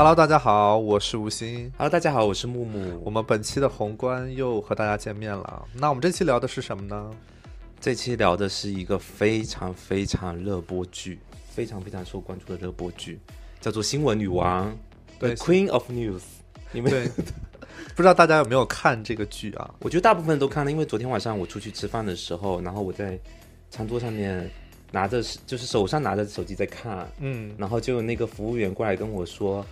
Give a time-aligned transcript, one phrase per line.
[0.00, 1.70] Hello，大家好，我是吴昕。
[1.76, 2.98] Hello，大家好，我是木木。
[3.04, 5.68] 我们本期的宏观又和大家见面了。
[5.74, 7.10] 那我们这期聊的是什么呢？
[7.78, 13.20] 这期聊的是一个非常非常热播剧，非常非常受关注的热播剧，
[13.60, 14.72] 叫做《新闻女王》
[15.18, 16.22] 对 The Queen of News。
[16.72, 17.06] 你们对，
[17.94, 19.74] 不知道大家有没有看这个剧啊？
[19.80, 23.18] 我觉得大部分都看了，因为昨天晚上我出去吃饭的时候，然后我在
[23.68, 24.50] 餐桌上面
[24.92, 29.62] 拿着，就是手上拿着手机在看，嗯然后就有那个服务员过来跟我说，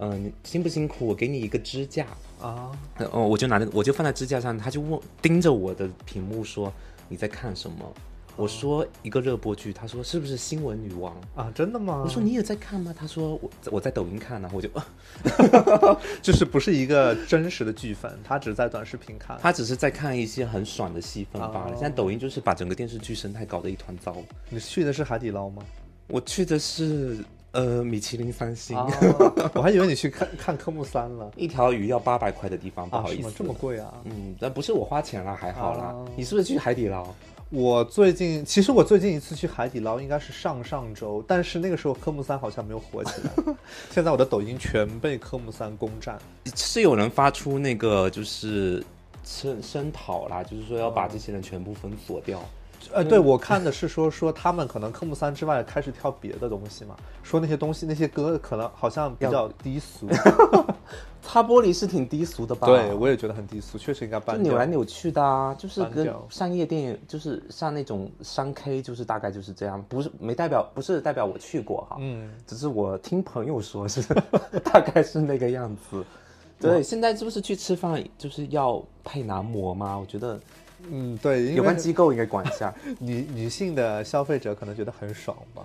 [0.00, 1.06] 嗯、你辛不辛苦？
[1.06, 2.06] 我给你一个支架。
[2.40, 2.70] 啊，
[3.12, 6.72] 哦，我就拿着，我就放在支架上，他就问盯着我的屏幕说
[7.08, 7.92] 你在看什么？
[8.36, 11.14] 我说一个热播剧，他说是不是新闻女王？
[11.36, 12.02] 啊，真的吗？
[12.04, 12.92] 我说你也在看吗？
[12.98, 14.68] 他说我我在抖音看然后我就，
[16.20, 19.38] 就是不是一个真实的剧粉，他只是在短视频看。
[19.40, 21.70] 他只是在看一些很爽的戏份罢了。
[21.70, 24.16] 哦现在抖音就是把整个电视剧生态搞得一团糟。
[24.50, 25.62] 你去的是海底捞吗？
[26.08, 28.86] 我去的是呃米其林三星，啊，
[29.54, 31.30] 我还以为你去看看科目三了。
[31.36, 33.30] 一条鱼要八百块的地方，不好意思，？
[33.38, 33.94] 这么贵啊？
[34.04, 35.92] 嗯，但不是我花钱了，还好啦。
[35.94, 37.06] 哦你是不是去海底捞？
[37.50, 43.54] 我最近其实我最近一次去海底捞应该是上上周，但是那个时候科目三好像没有火起来。
[43.92, 46.18] 现在我的抖音全被科目三攻占。
[46.56, 48.84] 是有人发出那个就是
[49.24, 52.42] 声声讨啦，就是说要把这些人全部封锁掉。
[52.92, 60.08] 呃，对，我看的是说说他们可能科目三之外开始跳别的东西嘛，说那些东西那些歌可能好像比较低俗。
[61.26, 62.66] 擦玻璃是挺低俗的吧？
[62.66, 64.52] 对，我也觉得很低俗，确实应该就搬掉。
[64.52, 74.02] 扭来扭去的啊，就是跟上夜店，就是上那种商 K，就是大概就是这样，不是没代表不是代表我去过哈，嗯，只是我听朋友说是
[74.62, 76.04] 大概是那个样子。
[76.60, 79.98] 对，现在是不是去吃饭就是要配男模吗？
[79.98, 80.38] 我觉得
[80.90, 82.74] 嗯，对，有关机构应该管一下。
[82.98, 85.62] 女女性的消费者可能觉得很爽吧。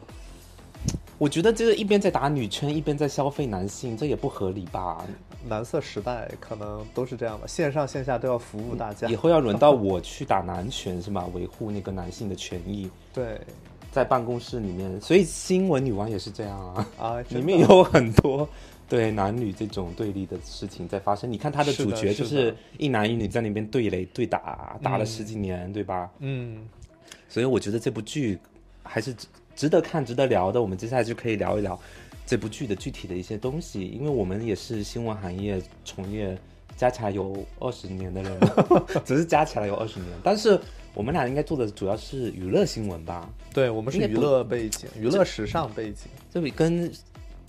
[1.18, 5.06] 我觉得这个一边在打女圈，一边在消费男性，这也不合理吧？
[5.50, 9.16] 蓝色时代可能都是这样吧，线上线下都要服务大家以。
[9.16, 11.26] 后要轮到我去打男权是吗？
[11.34, 13.42] 维护那个男性的权益， 对
[13.92, 18.48] 在办公室里面，所以新闻女王也是这样啊，啊，里面有很多
[18.90, 21.32] 对男女这种对立的事情在发生。
[21.32, 26.10] 你看他的主角就是一男一女在那边对垒对打，打了十几年，对吧？
[26.20, 26.68] 嗯，
[27.30, 28.38] 所以我觉得这部剧
[28.84, 30.62] 还是值值得看、值得聊的。
[30.62, 31.80] 我们接下来就可以聊一聊
[32.26, 36.38] 这部剧的具体的一些东西，因为我们也是新闻行业从业
[36.76, 38.40] 加起来有二十年的人，
[39.06, 40.60] 只是加起来有二十年，但是
[40.96, 43.30] 我们俩应该做的主要是娱乐新闻吧？
[43.54, 46.08] 对我们是娱乐背景，娱乐时尚背景。
[46.32, 46.92] 这比跟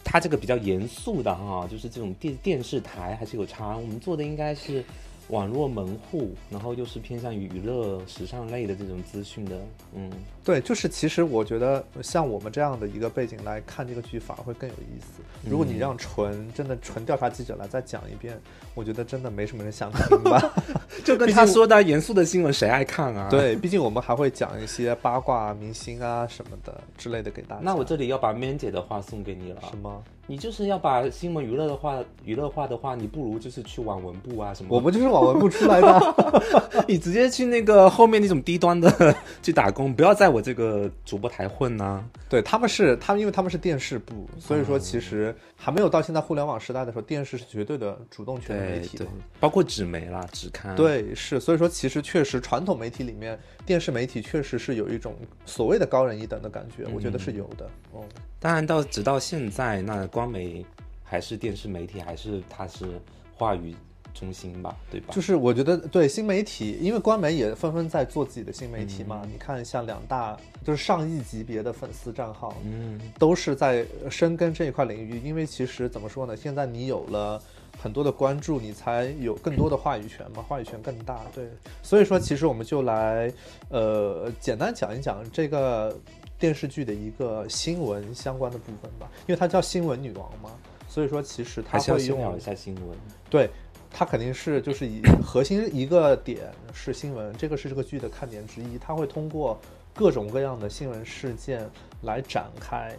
[0.05, 3.77] 它这个比较严肃的哈，就是这种电电视台还是有差。
[3.77, 4.85] 我们做的应该是
[5.31, 9.57] 网络门户，然后又是偏向于娱乐时尚类的这种资讯的，
[9.95, 10.11] 嗯。
[10.43, 15.23] 对，就是其实我觉得像我们这样的一个背景来看这个剧，反而会更有意思。
[15.49, 18.39] 如果你让纯真的纯调查记者来再讲一遍，
[18.75, 20.55] 我觉得真的没什么人想听吧。
[21.05, 23.29] 就跟他说的严肃的新闻，谁爱看啊？。
[23.31, 27.63] 对，毕竟我们还会讲一些八卦、明星啊什么的之类的给大家。
[27.63, 29.61] 那我这里要把 Man 姐的话送给你了。
[29.71, 30.03] 什么？
[30.31, 34.69] 你就是要把新闻娱乐的话，娱乐化的话，你不如就是去网文部啊什么。
[34.71, 36.33] 我不就是网文部出来的？
[36.87, 49.11] 你直接去那个后面那种低端的去打工，不要在我这个主播台混呐、对，他们是他们，因为他们是电视部，所以说其实还没有到现在互联网时代的时候，电视是绝对的主动权媒体嘛。，
[49.41, 53.37] 包括纸媒啦、纸刊。，对，是，所以说其实确实传统媒体里面，
[53.71, 55.15] 电视媒体确实是有一种
[55.47, 57.65] 所谓的高人一等的感觉，我觉得是有的。
[57.93, 58.03] 哦，
[58.41, 60.67] 当然到直到现在，那光媒
[61.05, 63.01] 还是电视媒体，还是它是
[63.33, 63.73] 话语
[64.13, 65.15] 中心吧，对吧？
[65.15, 69.23] 就是我觉得对新媒体，因为官媒也纷纷在做自己的新媒体嗯嘛。
[69.31, 75.21] 你看，像两大就是上亿级别的粉丝账号，嗯，都是在深耕这一块领域。
[75.25, 77.41] 因为其实怎么说呢，现在你有了
[77.81, 81.21] 很多的关注，你才有更多的话语权嘛，话语权更大。
[81.35, 81.49] 对，
[81.83, 83.33] 所以说其实我们就来
[83.71, 85.97] 呃简单讲一讲这个
[86.39, 90.51] 电视剧的一个新闻相关的部分吧，因为它叫新闻女王嘛，
[90.89, 92.85] 所以说其实它会用先聊一下新闻。
[93.29, 93.51] 对。
[93.93, 98.79] 它肯定是就是以核心一个点是新闻，这个是这个剧的看点之一。
[98.79, 99.61] 它会通过
[99.93, 101.69] 各种各样的新闻事件
[102.03, 102.95] 来展开，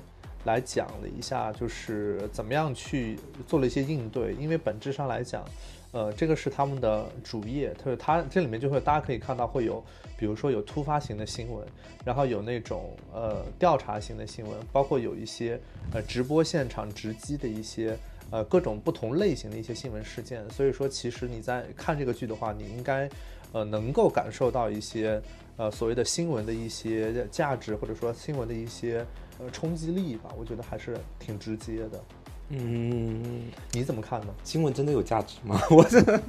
[0.45, 3.17] 来讲了一下，就是怎么样去
[3.47, 4.33] 做了一些应对。
[4.39, 5.43] 因为本质上来讲，
[5.91, 9.83] 呃，这个是他们的主业，就是它这里面就会大家可以看到会有，
[10.17, 11.65] 比如说有突发型的新闻，
[12.05, 15.59] 然后有那种呃调查型的新闻，包括有一些
[15.93, 17.97] 呃直播现场直击的一些。
[18.29, 23.09] 呃，各种不同类型的一些新闻事件，所以说其实你在看这个剧的话，你应该
[23.51, 25.21] 呃能够感受到一些
[25.57, 29.05] 呃所谓的新闻的一些价值，或者说新闻的一些
[29.41, 32.03] 呃冲击力吧，我觉得还是挺直接的。
[32.49, 34.27] 嗯，你怎么看呢？
[34.43, 35.59] 新闻真的有价值吗？
[35.71, 36.21] 我真的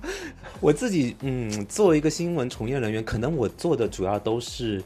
[0.61, 4.83] 我自己，嗯，作为一个新闻从业人员，可能我做的主要都是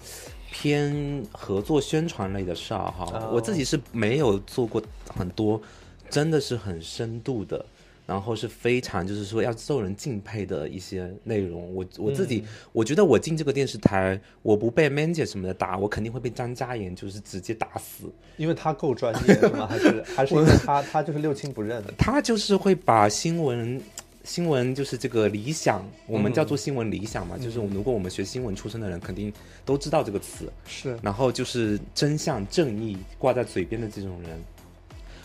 [0.50, 3.06] 偏合作宣传类的事儿哈。
[3.12, 4.82] 哦我自己是没有做过
[5.14, 5.60] 很多，
[6.08, 7.64] 真的是很深度的。
[8.06, 18.04] 然后是非常就是说要受人敬佩的一些内容，我我自己、我觉得我进这个电视台，我不被 man 姐什么的打，我肯定会被张嘉妍就是直接打死。
[18.36, 19.66] 因为他够专业是吗？
[19.66, 21.92] 还是 还是因为他他就是六亲不认的？
[21.98, 23.80] 他就是会把新闻，
[24.22, 29.32] 新闻就是这个理想，我们叫做新闻理想嘛，就是如果我们学新闻出身的人，肯定
[29.64, 30.52] 都知道这个词。
[30.66, 34.38] 是然后就是真相、正义挂在嘴边的这种人，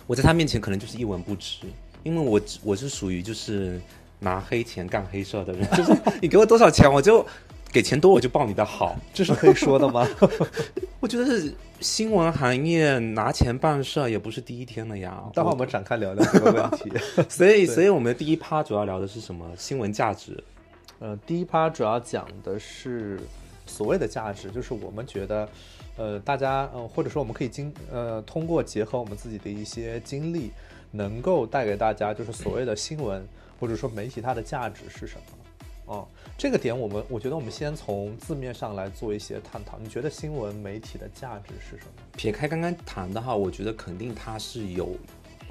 [0.07, 1.67] 我在他面前可能就是一文不值，
[2.03, 3.79] 因为我我是属于就是
[4.19, 7.25] 拿黑钱干黑事儿的人， 就是你给我多少钱，我就
[7.71, 8.95] 给钱多我就报你的好。
[9.13, 10.07] 这是可以说的吗？
[10.99, 15.23] 我觉得是新闻行业拿钱办事儿也不是第一天了呀。
[15.33, 16.91] 待会儿我们展开聊聊这个问题。
[17.27, 19.49] 所以，所以我们第一趴主要聊的是什么？
[19.57, 20.43] 新闻价值。
[20.99, 23.19] 呃，第一趴主要讲的是
[23.65, 25.49] 所谓的价值，就是我们觉得，
[25.97, 30.51] 呃，大家，呃，或者说我们可以经，呃，通过结合我们自己的一些经历，
[30.91, 33.25] 能够带给大家，就是所谓的新闻
[33.59, 35.23] 或者说媒体它的价值是什么？
[35.87, 36.07] 哦，
[36.37, 39.77] 这个点我们我觉得我们先从字面上来做一些探讨。
[39.77, 41.91] 你觉得新闻媒体的价值是什么？
[42.15, 44.95] 撇开刚刚谈的哈，我觉得肯定它是有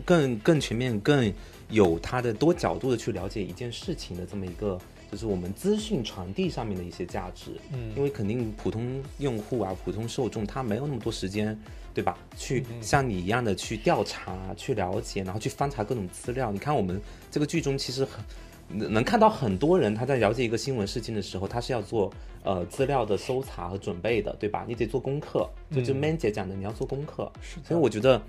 [0.02, 1.30] 更更全面、更
[1.68, 7.52] 有它的多角度的去了解一件事情的这么一个，就是我们资讯传递上面的一些价值。
[7.72, 11.58] 嗯因为肯定普通用户啊、普通受众他没有那么多时间，
[11.92, 12.16] 对吧？
[12.36, 16.52] 去像你一样的去调查、去了解，然后去翻查各种资料。
[16.52, 18.24] 你看我们这个剧中其实很。
[18.72, 22.08] 能能看到很多人他在了解一个新闻事件的时候，他是要做
[22.44, 24.64] 呃资料的搜查和准备的，对吧？
[24.68, 27.32] 你得做功课，就就 Man 姐讲的，你要做功课。
[27.42, 28.22] 是所以我觉得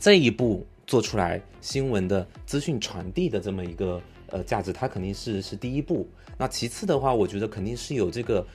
[0.00, 6.08] 这一步做出来新闻的资讯传递的这么一个呃价值，它肯定是是第一步。
[6.36, 8.46] 那其次的话，我觉得肯定是有这个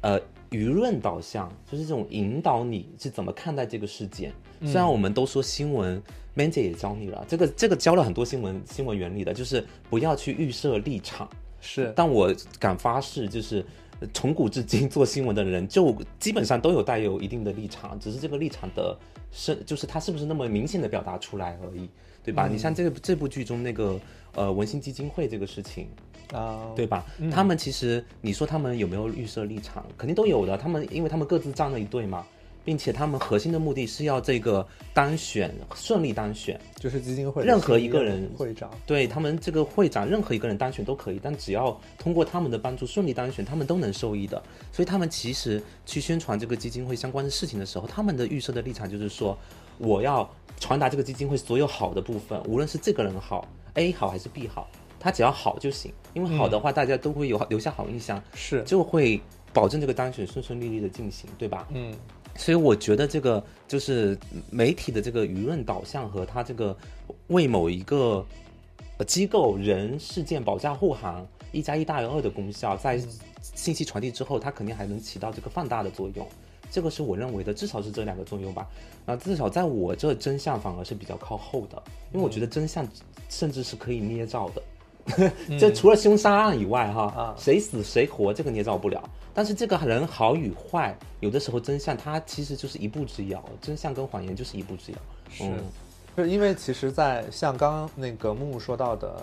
[0.00, 0.20] 呃
[0.50, 4.32] 舆论导向，就是这种引导你是怎么看待这个事件。
[4.62, 6.02] 虽然我们都说新闻
[6.34, 11.28] ，Man 姐也教你了，这个这个教了很多新闻新闻原理的，就是不要去预设立场。
[11.60, 13.64] 是，但我敢发誓，就是
[14.00, 18.96] 呃从古至今做新闻的人，就基本上都有带有一定的立场，只是这个立场的
[19.32, 21.88] 是，就是他是不是那么明显的表达出来而已，
[22.26, 22.48] 对吧？
[22.50, 23.98] 你像这个这部剧中那个
[24.34, 25.88] 呃文心基金会这个事情，
[26.32, 27.06] 啊，对吧？
[27.30, 30.58] 他们其实你说他们有没有预设立场，肯定都有的。
[30.58, 32.26] 他们因为他们各自站了一队嘛，
[32.64, 44.42] 并且他们核心的目的是要这个单选顺利当选，就是基金会任何一个人会长，对他们这个会长，任何一个人当选都可以，但只要通过他们的帮助顺利当选，他们都能受益的。
[44.72, 49.38] 所以他们其实去宣传这个基金会相关的事情的时候，他们的预设的立场就是说，
[49.78, 50.28] 我要
[50.58, 54.68] 传达这个基金会所有好的部分，无论是这个人好，A 好还是 B 好，
[54.98, 59.20] 他只要好就行，因为好的话，大家都会有留下好印象，是，就会
[59.52, 61.66] 保证这个当选顺顺利利的进行，对吧？
[61.72, 61.94] 嗯。
[62.38, 64.18] 所以我觉得这个就是
[64.50, 66.76] 媒体的这个舆论导向和他这个
[67.28, 68.22] 为某一个
[68.98, 73.02] 呃机构、人、事件保驾护航，一加一大于二的功效，在
[73.40, 76.28] 信息传递之后，它肯定还能起到这个放大的作用。
[76.70, 78.66] 这个是我认为的，至少是这两个作用吧。
[79.04, 81.82] 那至少在我这真相反而是比较靠后的，
[82.12, 82.86] 因为我觉得真相
[83.28, 84.62] 甚至是可以捏造的。
[85.58, 89.08] 这除了凶杀案以外，哈，啊谁死谁活这个捏造不了。
[89.32, 94.98] 但是这个人好与坏，有的时候真相它其实就是一步之遥，真相跟谎言就是一步之遥。
[95.30, 95.62] 是嗯，
[96.16, 99.22] 就是因为其实在，像刚刚那个木木说到的，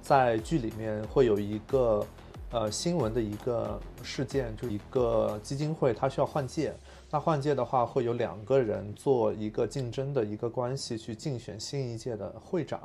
[0.00, 2.06] 在剧里面会有一个
[2.50, 6.74] 呃新闻的一个事件，就一个基金会它需要换届，
[7.10, 12.80] 那换届的话会有两个人做一个竞争的一个关系去竞选新一届的会长，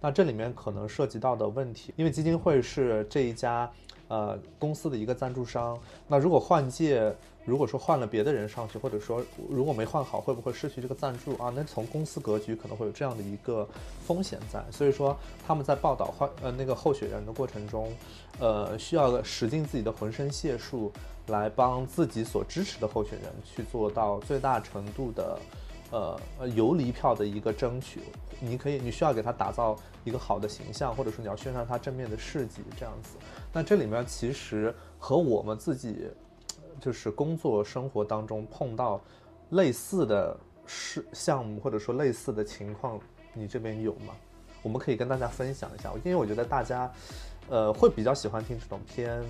[0.00, 3.70] 那这里面可能涉及到的问题，因为基金会是这一家
[4.08, 7.14] 呃公司的一个赞助商，那如果换届，
[7.46, 11.52] 如果说换了别的人上去，或者说如果没换好，会不会失去这个赞助啊？
[11.54, 13.66] 那从公司格局可能会有这样的一个
[14.04, 17.90] 风险在，所以说他们在报道换呃那个候选人的过程中，
[18.40, 20.92] 呃需要使尽自己的浑身解数
[21.28, 25.38] 来帮自己所支持的候选人去做到最大程度的。
[25.92, 28.00] 呃呃游离票的一个争取，
[28.40, 33.16] 你可以你需要给他打造一个好的形象，或者说你要宣传他正面的事迹这样子。
[33.52, 36.08] 那这里面其实和我们自己
[36.86, 39.00] 就是工作生活当中碰到
[39.50, 42.96] 类似的事项目，或者说类似的情况，
[43.34, 44.14] 你这边有吗？
[44.62, 46.88] 我们可以跟大家分享一下，因为我觉得大家
[47.48, 49.20] 呃会比较喜欢听这种偏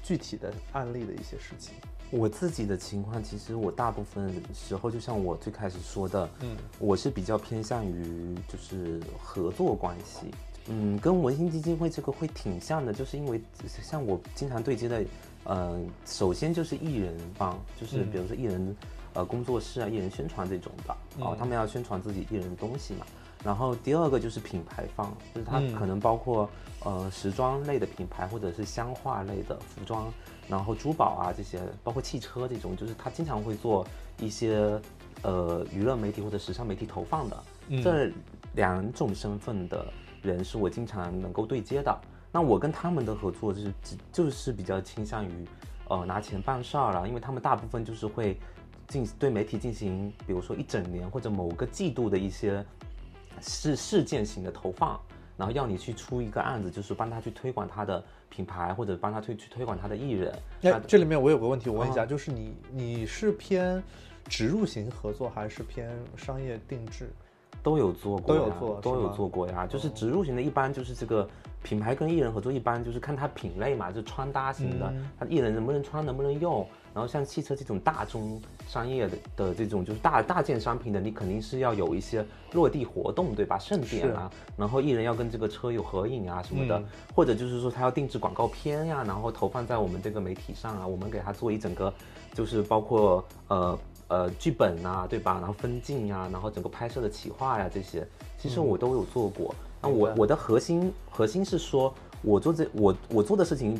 [0.00, 1.74] 具体的案例的一些事情。
[2.10, 10.30] 我自己的情况，其实我大部分时候，就像我最开始说的，嗯，我是比较偏向于就是合作关系，
[10.68, 15.04] 嗯，跟文心基金会这个会挺像的，就是因为像我经常对接的，
[15.44, 18.76] 呃，首先就是艺人方，就是比如说艺人
[19.14, 23.06] 呃工作室啊、艺人宣传这种的，哦，他们要宣传自己艺人的东西嘛。
[23.44, 26.48] 然后第二个就是品牌方，就是它可能包括
[26.84, 30.12] 呃时装类的品牌，或者是香化类的服装，
[30.48, 33.84] 然后珠宝啊这些，包括汽车这种，就是他经常会做
[34.20, 34.80] 一些
[35.22, 37.36] 呃娱乐媒体或者时尚媒体投放的。
[37.82, 38.12] 这
[38.54, 39.86] 两种身份的
[40.22, 42.00] 人是我经常能够对接的。
[42.32, 43.72] 那我跟他们的合作就是
[44.10, 45.46] 就是比较倾向于
[45.88, 48.36] 呃拿钱办事儿了，因为他们大部分就是会
[48.88, 52.64] 进对媒体进行，比如说一整年或者某个季度的一些。
[53.40, 55.00] 事事件型的投放，
[55.36, 60.32] 然后要你去出一个案子，就是帮他去推广他的品牌，或者帮他推去推广他的艺人。
[60.60, 63.82] 那这里面我有个问题，我问一下，就是你你是偏
[64.28, 67.10] 植入型合作，还是偏商业定制？
[67.64, 69.66] 都有做过，都有做，都有做过呀。
[69.66, 71.28] 就是植入型的，一般就是这个
[71.62, 76.66] 品牌跟艺人合作，一般就是看他品类嘛，就穿搭型的，他艺人能不能穿，能不能用。
[76.94, 78.38] 然后像汽车这种大宗
[78.68, 83.58] 商业的的这种就是大大件商品的，你肯定是要有一些落地活动，对吧？
[83.58, 86.82] 盛典啊，然后艺人要跟这个车有合影啊什么的，
[87.14, 91.90] 或者就是说他要定制广告片呀，然后投放在我们这个媒体上啊，我们给他做一整个，
[92.34, 93.78] 就是包括呃
[94.08, 95.38] 呃剧本啊，对吧？
[95.38, 99.54] 然后分镜呀，然后整个拍摄的企划呀这些，其实我都有做过。
[99.82, 103.78] 那我我的核心核心是说，我做这我我做的事情。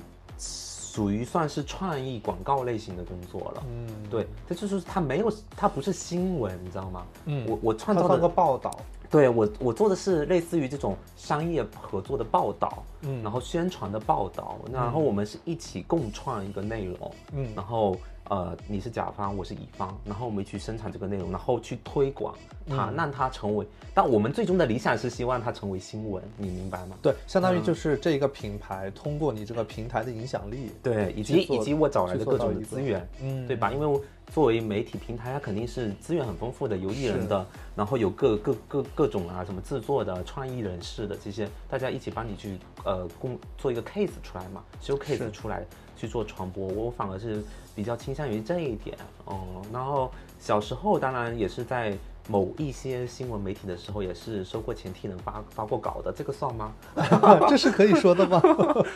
[0.95, 7.07] 属于算是创意广告类型的工作了，嗯，对，这就是它没有，它不是新闻，你知道吗？
[7.25, 8.71] 嗯，我我创造的个报道，
[9.09, 17.97] 对我我做的是类似于这种商业合作的报道，嗯，然后宣传的报道，然后我们是一起共创一个内容，嗯，然后。
[18.29, 22.35] 呃，你是甲方，我是乙方，然后我们一起生产这个内容，然后去推广
[22.69, 23.67] 它，让它成为。
[23.93, 26.97] 但我们最终的理想是希望它成为新闻，你明白吗？
[27.03, 33.71] 对，相当于就是这一个品牌通过你这个平台的影响力，对，以及以及我找来的各种资源，嗯，对吧？
[33.71, 34.01] 因为
[34.33, 37.45] 作为媒体平台，它肯定是资源很丰富的，有艺人的，
[37.77, 45.67] 然后有各各各各种啊，什么制作的、创意人士的这些，大家一起帮你去呃共做一个 case 出来嘛，show case 出来
[46.03, 46.67] 去做传播。
[46.67, 47.43] 我反而是。
[47.75, 48.95] 比较倾向于这一点
[49.25, 51.97] 哦，然后小时候当然也是在
[52.29, 56.75] 某一些新闻媒体的时候，也是收过钱替人发发过稿的，这个算吗？
[57.49, 58.43] 这是可以说的吗？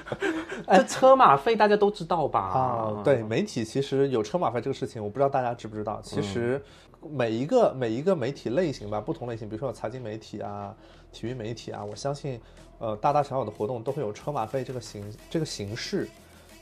[0.69, 2.39] 这车马费大家都知道吧？
[2.39, 5.99] 啊，对，媒体其实有车马费这个事情，我不知道大家知不知道。
[6.03, 6.63] 其实
[7.01, 10.77] 每一个每一个媒体类型吧，不同类型，比如说有财经媒体啊、
[11.11, 12.39] 体育媒体啊，我相信，
[12.79, 16.07] 呃，大大小小的活动都会有车马费这个形这个形式。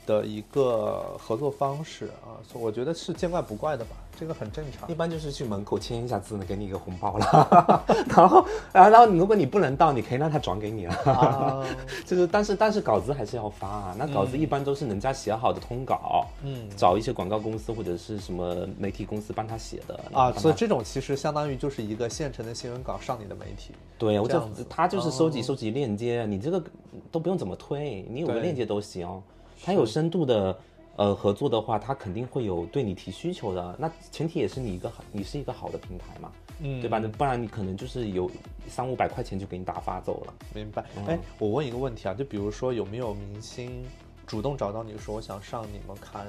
[0.05, 4.89] 的一个合作方式啊，我觉得是见怪不怪的吧，这个很正常。
[4.89, 7.83] 一般就是去门口签一下字呢，给你一个红包了。
[8.07, 11.65] 然后，然后，如果你不能到，你可以让他转给你了。
[12.05, 13.95] 就是，但是，但是稿子还是要发啊。
[13.97, 20.31] 那稿子一般都是人家写好的通稿，嗯，找一些广告公司或者是什么媒体公司帮他写的啊。
[20.33, 23.73] 所以这种其实相当于就是一个现成的新闻稿上你的媒体。
[23.97, 26.61] 对，我就他就是收集收集链接，你这个
[27.11, 29.07] 都不用怎么推，你有个链接都行。
[29.63, 30.57] 他有深度的，
[30.95, 33.75] 呃，合作的话，他肯定会有对你提需求的。
[33.79, 36.99] 那前提也是你一个好，你是一个好的平台嘛，嗯，对吧？
[36.99, 38.29] 那不然你可能就是有
[38.67, 40.33] 三五百块钱就给你打发走了。
[40.53, 40.83] 明白？
[41.07, 43.83] 哎，我问一个问题啊，就比如说有没有明星
[44.25, 46.25] 主动找到你说我想上你们刊？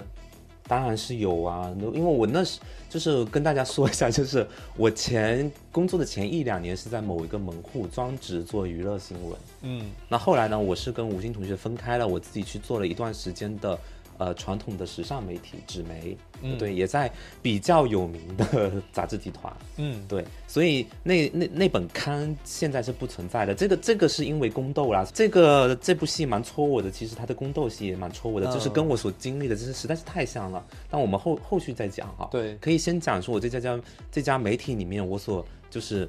[0.68, 4.46] 当然是有啊，因为我那时就是跟大家说一下，就是
[4.76, 13.78] 我前工作的前一两年是在某一个门户专职做娱乐新闻，嗯，那后来呢，我是跟吴昕同学分开了，我自己去做了一段时间的。
[14.18, 17.10] 呃，传统的时尚媒体纸媒，嗯，对，也在
[17.42, 23.54] 比较有名的杂志集团，嗯，对，所以那那那本刊现在是不存在的。
[23.54, 30.64] 这个这个是因为宫斗啦，这个这部戏蛮戳我的，其实它的宫斗戏也蛮戳我的，就是跟我所经历的，就是实在是太像了。
[30.90, 36.08] 但我们后后续再讲哈，对，可以先讲说我这家家这家媒体里面我所就是。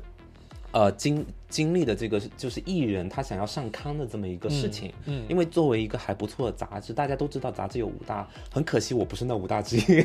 [0.74, 10.04] 呃，经经历的这个就是艺人他想要上刊的这么一个事情，嗯，因为作为一个还不错的杂志，大家都知道杂志有五大，很可惜我不是那五大之一。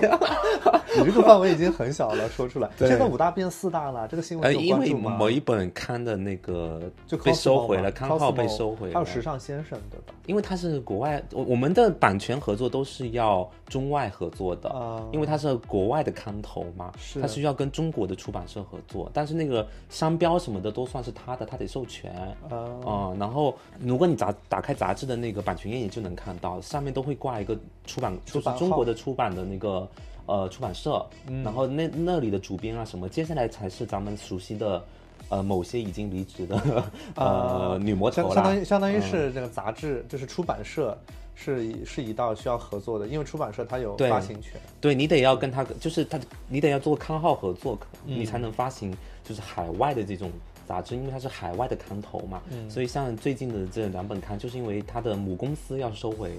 [0.94, 5.10] 你这个范围已经很小了，说出来，现在五大变四大了，这个新闻有关注吗？
[5.10, 10.14] 因为某一本刊的那个就被收回了，刊号被收回了，还有时尚先生对吧？
[10.26, 14.70] 因为他是国外，我我们的版权合作都是要中外合作的，
[15.12, 20.62] 因为他是国外的刊头嘛，是，他需要跟中国的出版社合作，但是那个商标什么。
[20.62, 22.12] 的都算是他的，他得授权
[22.48, 23.14] 啊。
[23.18, 29.88] 然后，如果你打打开杂志的那个版权页，你就能看到上面都会挂一个出版，就是中国的出版的那个
[30.26, 34.82] 呃出版社，嗯然后那那里的主编啊什么，接下来才是咱们熟悉的。
[35.28, 36.84] 呃，某些已经离职的
[37.14, 40.98] 呃女魔头相相当于，相当于嗯是这个杂志，就是出版社
[41.34, 44.60] 是一是一道需要合作的，因为出版社它有发行权。
[44.78, 50.30] 对你得要跟他，就是他，你得要做刊号合作，嗯你才能发行就是海外的这种
[50.72, 52.40] 杂志，因为它是海外的刊头嘛。
[52.50, 56.32] 嗯所以像最近的这两本刊，就是因为它的母公司要收回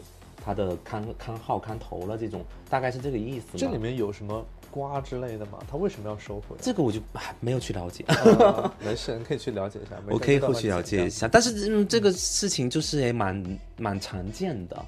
[0.44, 3.46] 它的刊刊号刊头了，这种大概是这个意思。
[3.56, 5.60] 这里面有什么瓜之类的吗？
[5.70, 6.56] 它为什么要收回？
[6.60, 9.96] 这个我就唉没有去了解，呃没事， 你可以去了解一下。
[10.10, 11.28] 我可以后续了解一下。
[11.28, 14.84] 但是嗯，这个事情就是也蛮蛮常见的。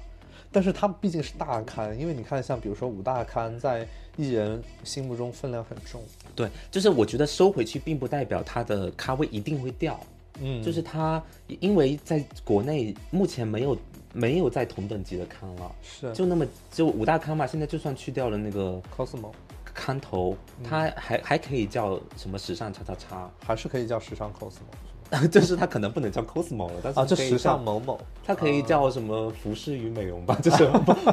[0.56, 3.86] 但是它毕竟是大刊，因为你看，像比如说五大刊，在
[4.16, 6.02] 艺人心目中分量很重。
[6.34, 10.00] 对，就是我觉得收回去，并不代表它的咖位一定会掉。
[10.40, 11.22] 嗯就是它，
[11.60, 13.76] 因为在国内目前没有
[14.14, 17.46] 没有在同等级的刊了，是就那么就五大刊嘛。
[17.46, 19.32] 现在就算去掉了那个 Cosmo，
[19.74, 20.34] 刊头，
[20.64, 24.72] 它还还可以叫什么时尚叉叉叉，还是可以叫时尚 Cosmo
[25.30, 27.98] 就是它可能不能叫 cosmo 了，但是时尚叫某某。
[28.24, 30.64] 它可以叫什么服饰与美容吧， 就是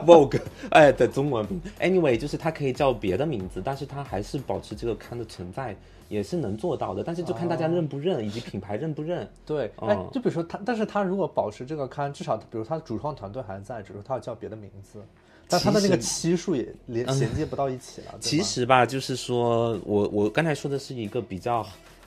[0.06, 1.62] Vogue 哎的中文名。
[1.80, 5.76] Anyway，就是它可以叫别的名字，但是它还是保持这个刊的存在，
[6.10, 7.04] 也是能做到的。
[7.04, 9.30] 但是就看大家认不认，以及品牌认不认。
[9.46, 15.04] 对，嗯哎，就比如说它，但是它如果保持这个刊，至少比如他主创团队还在，只是说他要叫别的名字，
[15.48, 18.16] 但他的那个期数也连衔接不到一起了。
[18.20, 21.64] 其实吧，就是说我我刚才说的是一个比较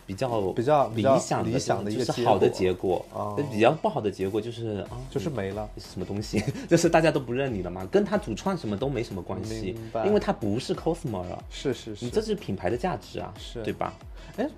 [0.06, 2.56] 比较比较理想的理想的一个结就是好的果。
[2.56, 3.06] 结果，
[3.50, 5.68] 比较不好的结果就是啊，就是没了。
[5.78, 13.62] 是什么东西， 就是大家都不认你了嘛，跟他主创什么都没什么关系，因为他不是 Cosmo 了，是是是，你这是品牌的价值啊，是。
[13.62, 13.92] 对吧？
[14.36, 14.48] 哎，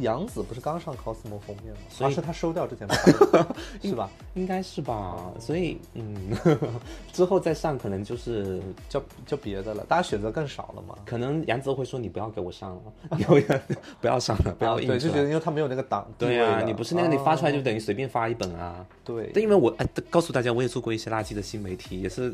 [0.00, 1.80] 杨紫不是刚上 Cosmo 封面吗？
[1.88, 4.10] 所以啊，是他收掉之前拍 的，是吧？
[4.34, 6.36] 应该是吧，所以嗯，
[7.12, 10.94] 之后再上可能就是叫叫别的了，大家选择更少了嘛。
[11.06, 12.82] 可能杨紫会说你不要给我上了，
[13.16, 13.60] 你不要
[14.00, 18.84] 不要上了，不要啊对，就觉得因为他没有那个档对啊，你不是那个，你发出来就哦等于随便发一本啊。
[19.04, 22.32] 对但，因为我哎，告诉大家，我也做过一些垃圾的新媒体，也是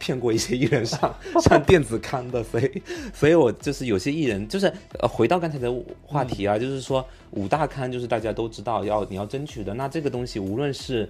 [0.00, 2.82] 骗过一些艺人上 上电子刊的，所以，
[3.14, 4.66] 所以我就是有些艺人，就是
[4.98, 5.72] 呃，回到刚才的
[6.04, 11.08] 话题啊，就是说五大刊就是大家都知道要你要争取的，那这个东西无论是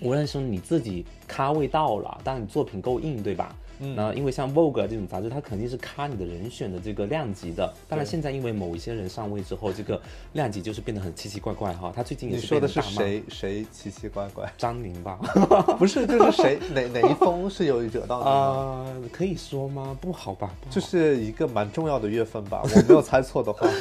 [0.00, 3.54] 无论是你自己咖位到了，但你作品够硬，对吧？
[3.80, 7.72] 嗯，那因为像 Vogue 啊这种杂志，它肯定是咖你的人选的这个量级的。
[7.88, 10.00] 当然，现在因为某一些人上位之后，这个
[10.32, 11.92] 量级就是变得很奇奇怪怪哈。
[11.94, 12.80] 他最近也是你说的是？
[12.82, 13.22] 谁？
[13.28, 14.52] 谁奇奇怪怪？
[14.56, 15.16] 张宁吧？
[15.78, 19.96] 不是，就是谁哪哪一封是有惹到你可以说吗？
[20.00, 20.48] 不好吧？
[20.64, 23.68] 好就是一个蛮重要的月份吧，我没有猜错的话。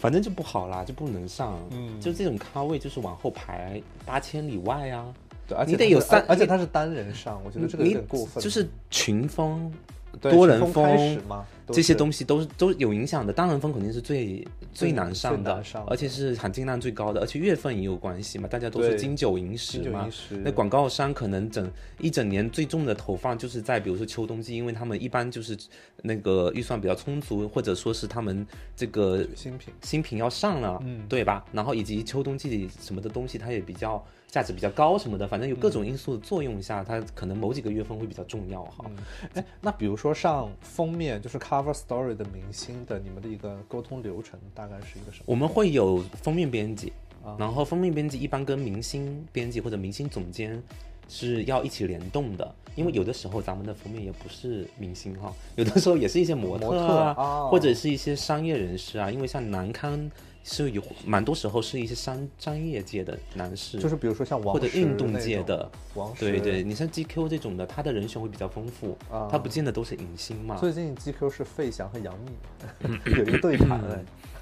[0.00, 1.58] 反正就不好啦，就不能上。
[1.72, 5.04] 嗯就这种咖位就是往后排八千里外啊。
[5.50, 8.42] 对，而且你得有三而且他是单人上，我觉得这个有你点过分。
[8.42, 9.72] 就是群风、
[10.20, 13.32] 多人群峰开峰始嘛，都这些东西都是都有影响的。
[13.32, 20.08] 单人风肯定是最最难上的最难上，的而且是含金量最高的，而且月份也有关系嘛，大家都是金九银十嘛。
[20.44, 25.56] 那广告商可能整一整年最重的投放就是在比如说秋冬季，因为他们一般就是
[26.02, 29.72] 那个预算比较充足，或者说是他们这个新品。
[29.82, 31.44] 新品要上了，嗯对吧？
[31.52, 38.90] 然后以及秋冬季什么的东西，它也比较价值比较高什么的，反正有各种因素的作用下，它可能某几个月份会比较重要哈。
[39.34, 45.24] 哎，那比如说上封面就是 cover story 的明星的，你们的一个沟通流程大概是一个什么？
[45.26, 46.92] 我们会有封面编辑，
[47.24, 47.36] 啊。
[47.38, 50.62] 然后封面编辑一般跟明星编辑或者明星总监
[51.08, 60.08] 是要一起联动的，因为有的时候咱们的封面也不是明星哈，有的时候也是一些模模特特啊，哦或者是一些商业人士啊，因为像南刊
[60.42, 73.80] 是有蛮多时候是一些商商业界的男士，就是比如说像王或者运动界的，王，对对，你像 GQ 这种的，他的人选会比较丰富，啊他不见得都是影星嘛，最近 GQ 是费翔和杨幂 有一个对谈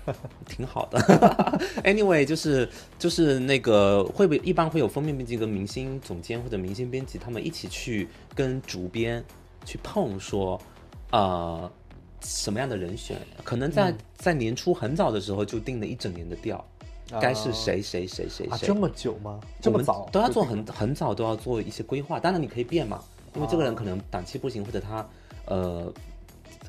[0.07, 0.15] 哎，
[0.47, 0.99] 挺好的。
[1.83, 9.23] anyway，就是就是那个会不会一般会有封面编辑跟明星总监或者明星编辑他们一起去跟主编
[9.65, 10.59] 去碰说，
[11.11, 11.71] 呃，
[12.23, 16.63] 什么样的人选，可能在、嗯在年初很早的时候就定了一整年的调，
[17.21, 18.67] 该是谁谁谁谁啊，谁。
[18.67, 19.39] 这么久吗？
[19.61, 23.01] 这么早都要做很很早都要做一些规划，当然你可以变嘛，
[23.37, 25.09] 因为这个人可能档期不行，或者他
[25.47, 25.93] 呃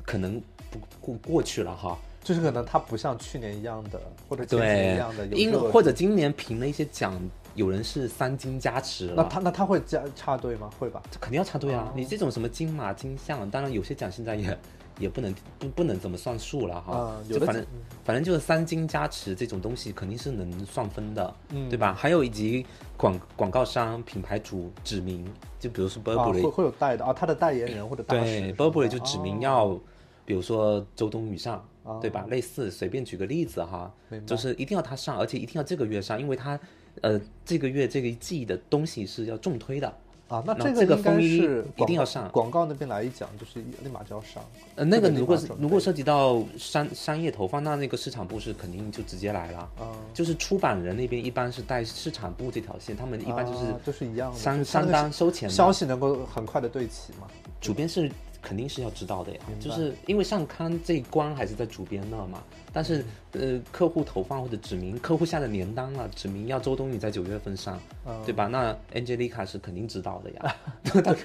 [0.06, 7.20] 可能不过过去了哈，就是可能他不像去年一样的，或者前几年一样的，因或者今年评了一些奖，
[7.56, 10.70] 有人是三金加持了，那他那他会加插队吗？
[10.78, 11.02] 会吧？
[11.10, 11.88] 这肯定要插队啊！
[11.88, 14.56] 哦你这种什么金马金像，当然有些奖现在也
[15.00, 17.72] 也不能不不能怎么算数了哈，就反正奖
[18.04, 21.68] 反正就是三金加持这种东西肯定是能算分的，嗯。
[21.68, 21.92] 对吧？
[21.92, 22.64] 还有以及
[22.96, 25.26] 广广告商、品牌主指明，
[25.58, 29.80] 就比如说啊，会 Burberry，、会有代的啊，他的代言人或者大使 Burberry 就指明哦要。
[30.26, 32.24] 比如说周冬雨上，哦对吧？
[32.28, 33.92] 类似随便举个例子哈，
[34.24, 36.60] 就是一定要他上，而且一定要这个月上，因为他
[37.00, 39.92] 呃这个月这个一季的东西是要重推的，
[40.30, 44.40] 啊，那这个风衣是一定要上广告那边来一讲，就是立马就要上。
[44.76, 49.68] 呃，那个如果是如果涉及到商商业投放，那那个市场部是肯定就直接来了。
[49.80, 55.50] 嗯，就是出版人那边一般是带市场部这条线，他们一般就是啊就是一样的，相就是它那相当收钱。
[55.50, 57.26] 消息能够很快的对齐嘛。
[57.60, 58.08] 主编是
[58.42, 68.46] 肯定是要知道的呀就是因为上刊这一关还是在主编那嘛，但是呃客户投放或者指明客户下的年单了，指明要周冬雨在九月份上，嗯对吧？
[68.46, 70.56] 那 Angelica 是肯定知道的呀。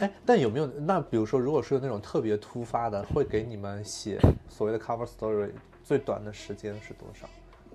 [0.00, 4.18] 哎， 但有没有那比如说，如果是那种特别突发的，会给你们写
[4.48, 5.50] 所谓的 cover story，
[5.84, 7.28] 最短的时间是多少？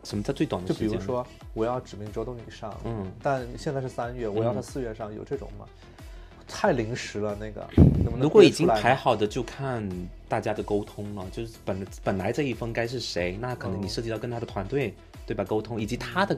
[0.04, 0.90] 什么叫最短的就时间？
[0.90, 5.66] 就比如说，我要指明周冬雨上，嗯，但现在是三月，我要他四月上，有这种吗？
[6.48, 7.68] 太临时了，那个。
[8.20, 9.88] 如果已经排好的，就看
[10.30, 11.26] 大家的沟通了。
[11.32, 14.94] 就是本本来这一封该是谁，那可能你哦涉及到跟他的团队
[15.26, 16.38] 对吧沟通，以及他的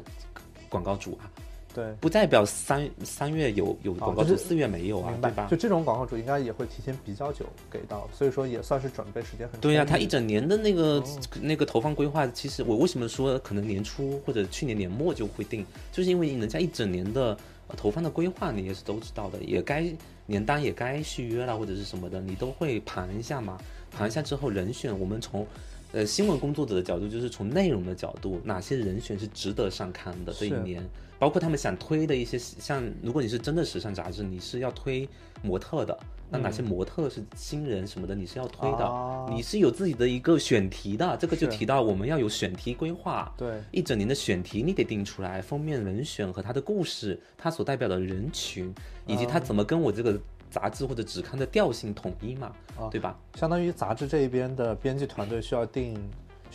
[0.69, 1.27] 广告主啊，
[1.73, 5.57] 对，不代表三三月有有广告主，就是四月没有啊，明白对吧就？
[5.57, 11.03] 这种广告主应该也会提前比较久给到，所以说也算是准备时间很对呀、他一整年的那个、哦
[11.41, 17.37] 那个投放规划，其实我为什么说可能年初或者去年年末就会定，就是因为人家一整年的、呃
[17.75, 19.91] 投放的规划，你也是都知道的，也该
[20.25, 23.57] 年单也该续约了或者是什么的，你都会盘一下嘛。
[23.91, 25.47] 盘一下之后，人选我们从
[25.93, 30.83] 呃新闻工作者的角度，就是从内容的角度，哪些人选是值得上刊的这一年，
[31.17, 35.07] 包括他们想推的一些，像如果你是真的时尚杂志，你是要推
[35.41, 35.97] 模特的，
[36.29, 43.33] 那哪些模特是新人什么的，你是要推的，你是有自己的一个选题的，这个就提到我们要有选题规划。
[43.37, 43.61] 对。
[43.71, 48.73] 一整年的选题你得定出来，封面人选和他的故事，他所代表的人群，
[49.05, 53.17] 以及他怎么跟我这个杂志或者纸刊的调性统一嘛，啊对吧？
[53.35, 55.97] 相当于杂志这一边的编辑团队需要定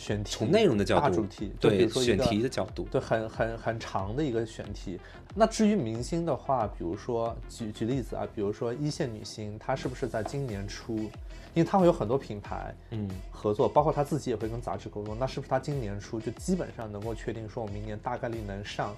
[0.01, 4.99] 选题，从内容的角度，大主题，对如说选题的角度，对，很很很长的一个选题。
[5.35, 10.95] 那至于明星的话，比如说举举例子啊，比如说一线女星，她是不是在今年初，
[11.53, 18.95] 因为她会有很多品牌嗯，合作，包括她自己也会跟杂志沟通，那是不是她今年初就基本上能够确定说，我明年大概率能上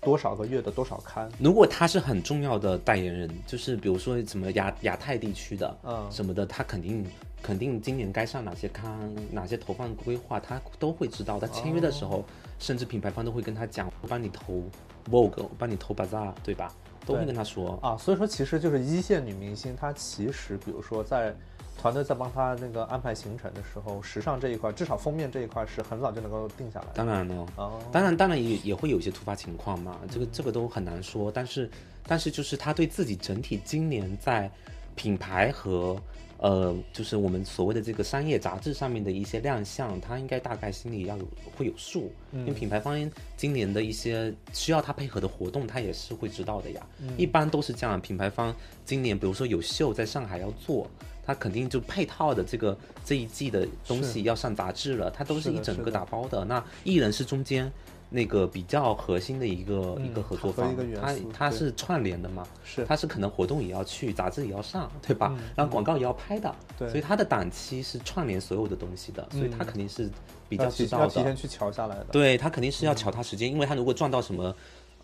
[0.00, 1.30] 多少个月的多少刊？
[1.38, 7.04] 如果他是很重要的代言人，就是比如说什么亚亚太地区的，嗯什么的，他肯定
[7.42, 11.38] 肯定今年该上哪些刊，哪些投放规划，他都会知道。
[11.38, 12.24] 他签约的时候，哦
[12.58, 14.62] 甚至品牌方都会跟他讲，我帮你投
[15.10, 16.74] Vogue，我帮你投 Bazaar，对吧？
[17.06, 17.78] 都会跟他说。
[17.82, 21.34] 啊，所以说其实就是一线女明星，她其实比如说在
[21.78, 26.92] 团队在帮她那个安排行程的时候，时尚这一块，至少封面这一块是很早就能够定下来的。
[26.92, 31.32] 当然了，哦，当然，当然也也会有一些突发情况嘛，这个这个都很难说。
[31.32, 31.70] 但是，
[32.06, 34.50] 但是就是他对自己整体今年在
[34.94, 35.98] 品牌和
[36.40, 42.10] 呃，就是我们所谓的这个商业杂志上面的一些亮相，他应该大概心里要有会有数。
[42.32, 46.86] 因为品牌方今年的一些需要他配合的活动，他也是会知道的呀。
[47.16, 50.88] 一般都是这样，品牌方今年比如说有秀在上海要做。
[51.22, 56.44] 他肯定就配套的这个这一季的东西要上杂志了，它都是是一整个打包的。
[56.46, 57.70] 那艺人是中间
[58.10, 65.34] 那个比较核心的一个、嗯一个合作方它它是串联的嘛，是它是可能活动也要去，杂志也要上，对吧？
[65.56, 70.10] 然后广告也要拍的，嗯对所以它的档期是串联所有的东西的，所以它嗯肯定是
[70.48, 71.36] 比较知道的提要提前。
[71.36, 72.06] 去瞧下来的。
[72.12, 74.54] 对他肯定是要瞧他时间，因为他如果撞到什么，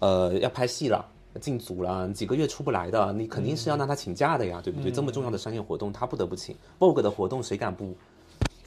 [0.01, 1.05] 呃，要拍戏了。
[1.39, 4.91] 进组了，几个月出不来的，你肯定是要让他请假的呀，对不对？
[4.91, 6.57] 这么重要的商业活动，他不得不请。
[6.79, 7.95] Vogue 的活动谁敢不？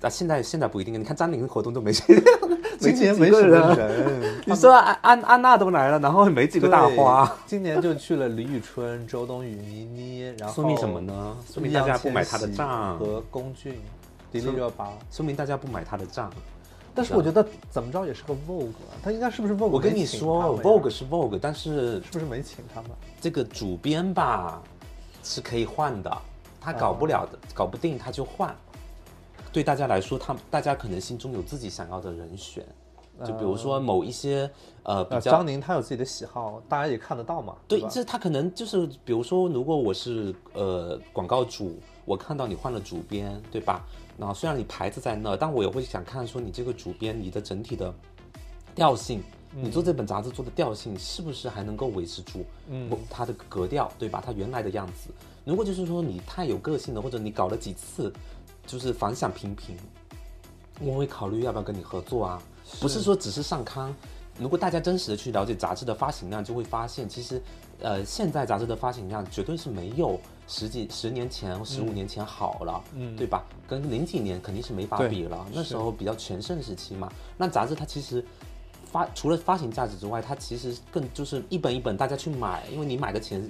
[0.01, 2.05] 啊，现在现在不一定，你看张琳的活动都没谁，
[2.79, 4.41] 今年没什么个人。
[4.47, 11.37] 你说安安安娜都来了，然后没几个大花，今年就去了李宇春、周冬雨、倪妮，然后说明什么呢？
[11.51, 13.79] 说明大家不买他的账，和龚俊、
[14.31, 14.89] 迪丽热巴。
[15.11, 16.31] 说明大家不买他的账。
[16.95, 19.67] 但是我觉得怎么着也是个 Vogue，啊他应该是不是 Vogue？
[19.67, 22.91] 我跟你说，Vogue 是 Vogue，但是是不是没请他们？
[23.21, 24.61] 这个主编吧
[25.23, 26.17] 是可以换的，
[26.59, 28.55] 他搞不了的，搞不定他就换。
[29.51, 32.65] 对大家来说，他大家可能心中有自己想要的人选，
[33.25, 34.49] 就比如说某一些
[34.83, 37.55] 呃比呃，较张宁他有自己的喜好，大家也看得到嘛。
[37.67, 43.85] 对，吧这他可能就是，比如说，如果我是呃广告主，我看到你换了主编，对吧？
[44.17, 47.93] 然后虽然你牌子在那，但我也会想看说你这个主编你的整体的
[48.75, 54.21] 调性，你做这本杂志做的调性是不是还能够维持住嗯不它的格调，对吧？
[54.23, 55.09] 它原来的样子。
[55.45, 58.13] 如果就是说你太有个性了，或者你搞了几次，
[58.69, 59.75] 就是反响平平，
[60.79, 62.39] 我会考虑要不要跟你合作啊。
[62.79, 63.91] 不是说只是上刊。
[64.37, 67.41] 如果大家真实的去了解杂志的发行量，就会发现其实，
[67.79, 73.43] 呃，现在杂志的发行量绝对是没有十几十年前、十五年前好了，嗯对吧？
[73.67, 77.11] 跟零几年肯定是没法比了，那时候比较全盛时期嘛。
[77.37, 78.23] 那杂志它其实
[78.85, 83.49] 发除了发行价值之外，它其实更就是一本一本大家去买，因为你买的钱。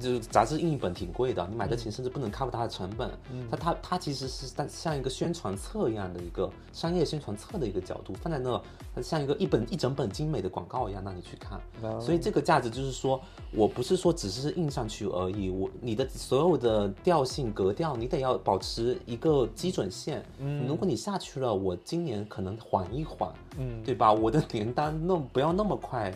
[0.00, 3.10] 就是杂志印一本挺贵的，你买得起甚至不能 cover 它的成本。
[3.50, 8.60] 它它它其实是像像一个宣传册一样的一个商业宣传册的一个角度放在那，
[8.94, 11.60] 它像一个一本一整本精美的广告一样让你去看。
[11.82, 13.20] 哦所以这个价值就是说，
[13.52, 20.24] 我不是说只是印上去而已，我你的所有的调性格调，你得要保持一个基准线。
[20.38, 24.12] 嗯，如果你下去了，我今年可能缓一缓，嗯，对吧？
[24.12, 26.12] 我的年单那不要那么快。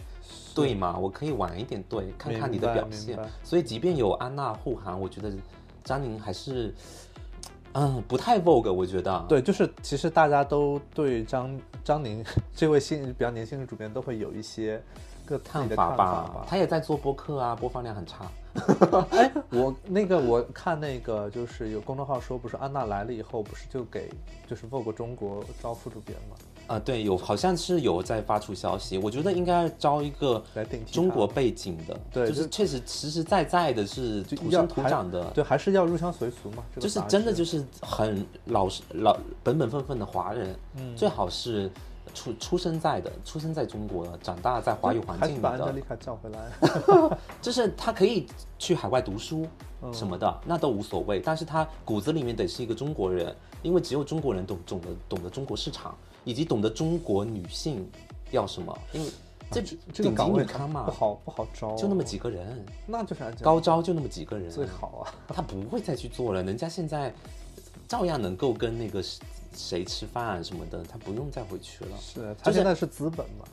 [0.54, 3.18] 对嘛，我可以晚一点对，看看你的表现。
[3.42, 5.32] 所以即便有安娜护航，我觉得
[5.82, 6.72] 张宁还是，
[7.72, 9.24] 嗯，不太 vogue，我觉得。
[9.28, 14.80] 对，就是其实大家都对张张宁 这位新比较年轻的主编都会有一些
[15.26, 16.46] 个看法吧，吧。
[16.48, 18.30] 他也在做播客啊，播放量很差。
[19.10, 24.08] 哎，我那个我看那个就是有公众号说，不是安娜来了以后，不是就给
[24.46, 26.36] 就是 Vogue 中国招副主编吗？
[26.66, 30.42] 啊、对，有好像是有在发出消息，我觉得应该招一个
[30.90, 36.64] 中国背景的，对就就是确实实实在在的是土生土长的，对，还是要入乡随俗嘛。
[36.74, 41.70] 这个就是真的就是很老实老本本分分的华人，嗯最好是
[42.14, 47.18] 出出生在的，出生在中国，长大在华语环境里的把安吉的，丽卡叫回来。
[47.42, 48.26] 就是他可以
[48.58, 49.46] 去海外读书
[49.82, 51.20] 嗯什么的，那都无所谓。
[51.20, 55.94] 但是他骨子里面得是一个中国人，因为只有中国人懂懂得懂得中国市场，
[56.24, 57.88] 以及懂得中国女性
[58.30, 58.76] 要什么。
[58.92, 59.08] 因为
[59.50, 65.14] 这啊这个岗位女咖嘛不，好不好招，就那么几个人，那就是高招就那么几个人，最好啊。
[65.28, 67.12] 他不会再去做了，人家现在
[67.86, 69.20] 照样能够跟那个谁
[69.54, 71.90] 谁吃饭什么的，他不用再回去了。
[72.00, 73.44] 是他现在是资本嘛，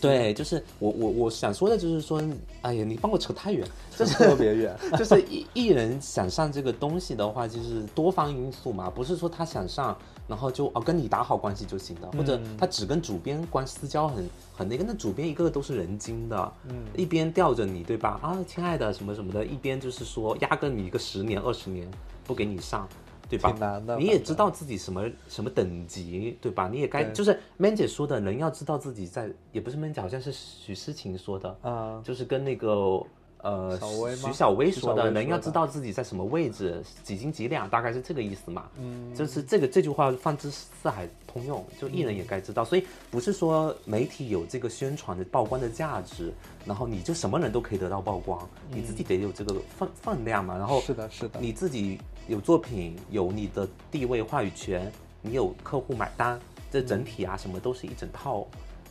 [0.00, 2.20] 对，就是我我我想说的就是说，
[2.62, 3.64] 哎呀，你帮我扯太远，
[3.96, 4.76] 就是特别远。
[4.98, 9.96] 就是艺艺人想上这个东西的话，就是多方因素嘛，不是说他想上，
[10.28, 18.18] 然后就哦跟你打好关系就行了，或者他只跟主编关私交很很那个，那主编一个个都是人精的，嗯，一边吊着你对吧？
[18.22, 21.90] 啊，亲爱的什么什么的，一边就是说压根你一个十年二十年
[22.24, 22.88] 不给你上。
[23.28, 23.50] 对吧？
[23.50, 26.68] 挺难的你也知道自己什么什么等级，对吧？
[26.68, 33.02] 你也该就是 Man 姐说的，人要知道自己在，也不是 Man 姐，好像是许诗晴说的，啊，就是跟那个
[33.46, 33.78] 呃
[34.16, 38.64] 徐小薇说的，人要知道自己在什么位置，几斤几两，大概是这个意思嘛。
[38.76, 42.64] 嗯，就是这个这句话放之四海通用，就艺人也该知道。
[42.64, 46.32] 所以不是说媒体有这个宣传的曝光的价值，
[46.64, 50.58] 然后你就什么人都可以得到曝光，你自己得有这个分分量嘛。
[50.58, 54.90] 然后是的，是的，你自己有作品，有你的地位话语权，
[55.22, 56.36] 你有客户买单，
[56.72, 58.44] 这整体啊什么都是一整套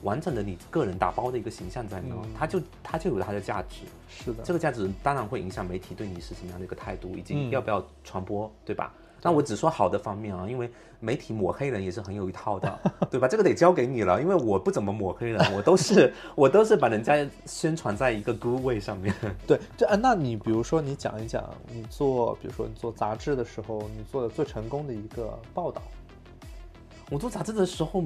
[0.05, 3.81] 完整的你个人打包的一个形象在那，它就它就有它的价值。
[4.07, 8.93] 是的，这个价值当然会影响媒体对你是什么样的一个态度，以及嗯要不要传播，对吧？
[9.21, 13.27] 那我只说好的方面啊，因为媒体抹黑人也是很有一套的， 对吧？
[13.27, 19.13] 这个得交给你了，因为我不怎么抹黑人， 我都是我都是把人家宣传在一个 good way 上面。
[19.47, 25.81] 对，这啊，那你比如说你讲一讲你做，比如说你做杂志的时候，你做的最成功的一个报道，
[27.09, 28.03] 我做杂志的时候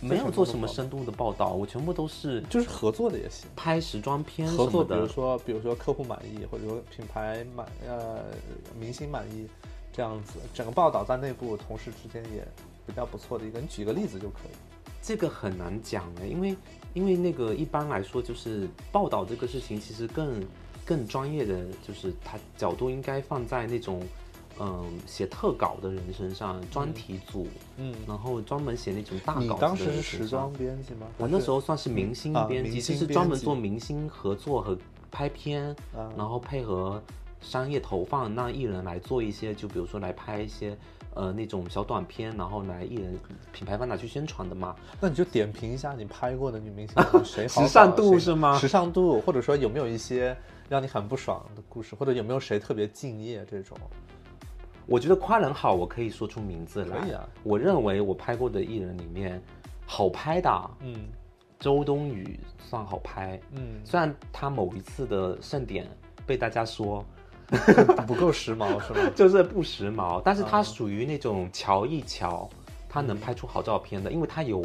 [0.00, 3.48] 没有做什么深度的报道，我全部都是就是合作的也行。
[3.54, 4.96] 拍时装片什合作，么的。
[4.96, 8.24] 比如说，比如说客户满意，或者说品牌满呃
[8.78, 9.46] 明星满意，
[9.92, 12.46] 这样子，整个报道在内部同事之间也
[12.86, 13.60] 比较不错的一个。
[13.60, 14.56] 你举个例子就可以。
[15.02, 16.56] 这个很难讲哎，因为
[16.92, 20.42] 因为那个一般来说就是报道这个事情，其实更
[20.84, 24.02] 更专业的就是它角度应该放在那种
[24.62, 27.46] 嗯写特稿的人身上，专题组，
[27.78, 30.52] 嗯，然后专门写那种大稿当时是时装。
[30.52, 31.06] 编辑吗？
[31.16, 34.76] 我那时候算是明星啊编辑，明星就是专门做明星合作和
[35.10, 37.02] 拍片，啊然后配合
[37.40, 40.76] 商业投放，让艺人来做一些，就比如说来拍一些
[41.14, 43.18] 呃那种小短片，然后来艺人
[43.52, 44.76] 品牌方拿去宣传的嘛。
[45.00, 50.36] 那你就点评一下你拍过的女明星谁 好时尚度是吗时尚度，或者说有没有一些
[50.68, 53.74] 让你很不爽的故事，或者有没有谁特别敬业这种？
[54.86, 56.98] 我觉得夸人好，我可以说出名字来。
[56.98, 59.40] 可以啊我认为我拍过的艺人里面，
[59.86, 61.08] 好拍的啊嗯
[61.58, 63.38] 周冬雨算好拍。
[63.52, 65.86] 嗯，虽然她某一次的盛典
[66.26, 67.04] 被大家说
[68.06, 69.10] 不够时髦 是吗？
[69.14, 72.48] 就是不时髦，但是她啊属于那种瞧一瞧，
[72.88, 74.64] 她能拍出好照片的，因为她有，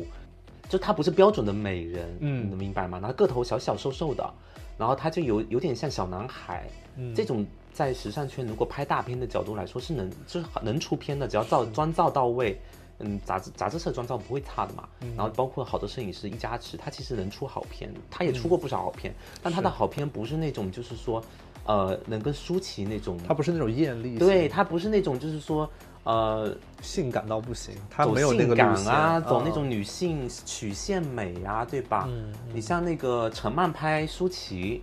[0.70, 2.98] 就她不是标准的美人，嗯你能明白吗？
[3.00, 4.34] 然后个头小小瘦瘦的，
[4.78, 12.58] 然后她就有有点像小男孩，嗯这种在时尚圈如果拍大片的角度来说是能就是能出片的，只要照妆造到位。
[13.00, 21.22] 嗯，杂志杂志社妆造不会差的嘛，嗯然后包括好多摄影师一加持，他其实能出好片，他也出过不少好片，但他的好片不是那种就是说，
[21.66, 25.70] 呃，能跟舒淇那种，他不是那种艳丽，对，他不是那种就是说
[26.06, 32.06] 呃性感到不行，他没有那性感啊，走那嗯种女性曲线美啊，对吧？
[32.08, 34.82] 嗯你像那个陈曼拍舒淇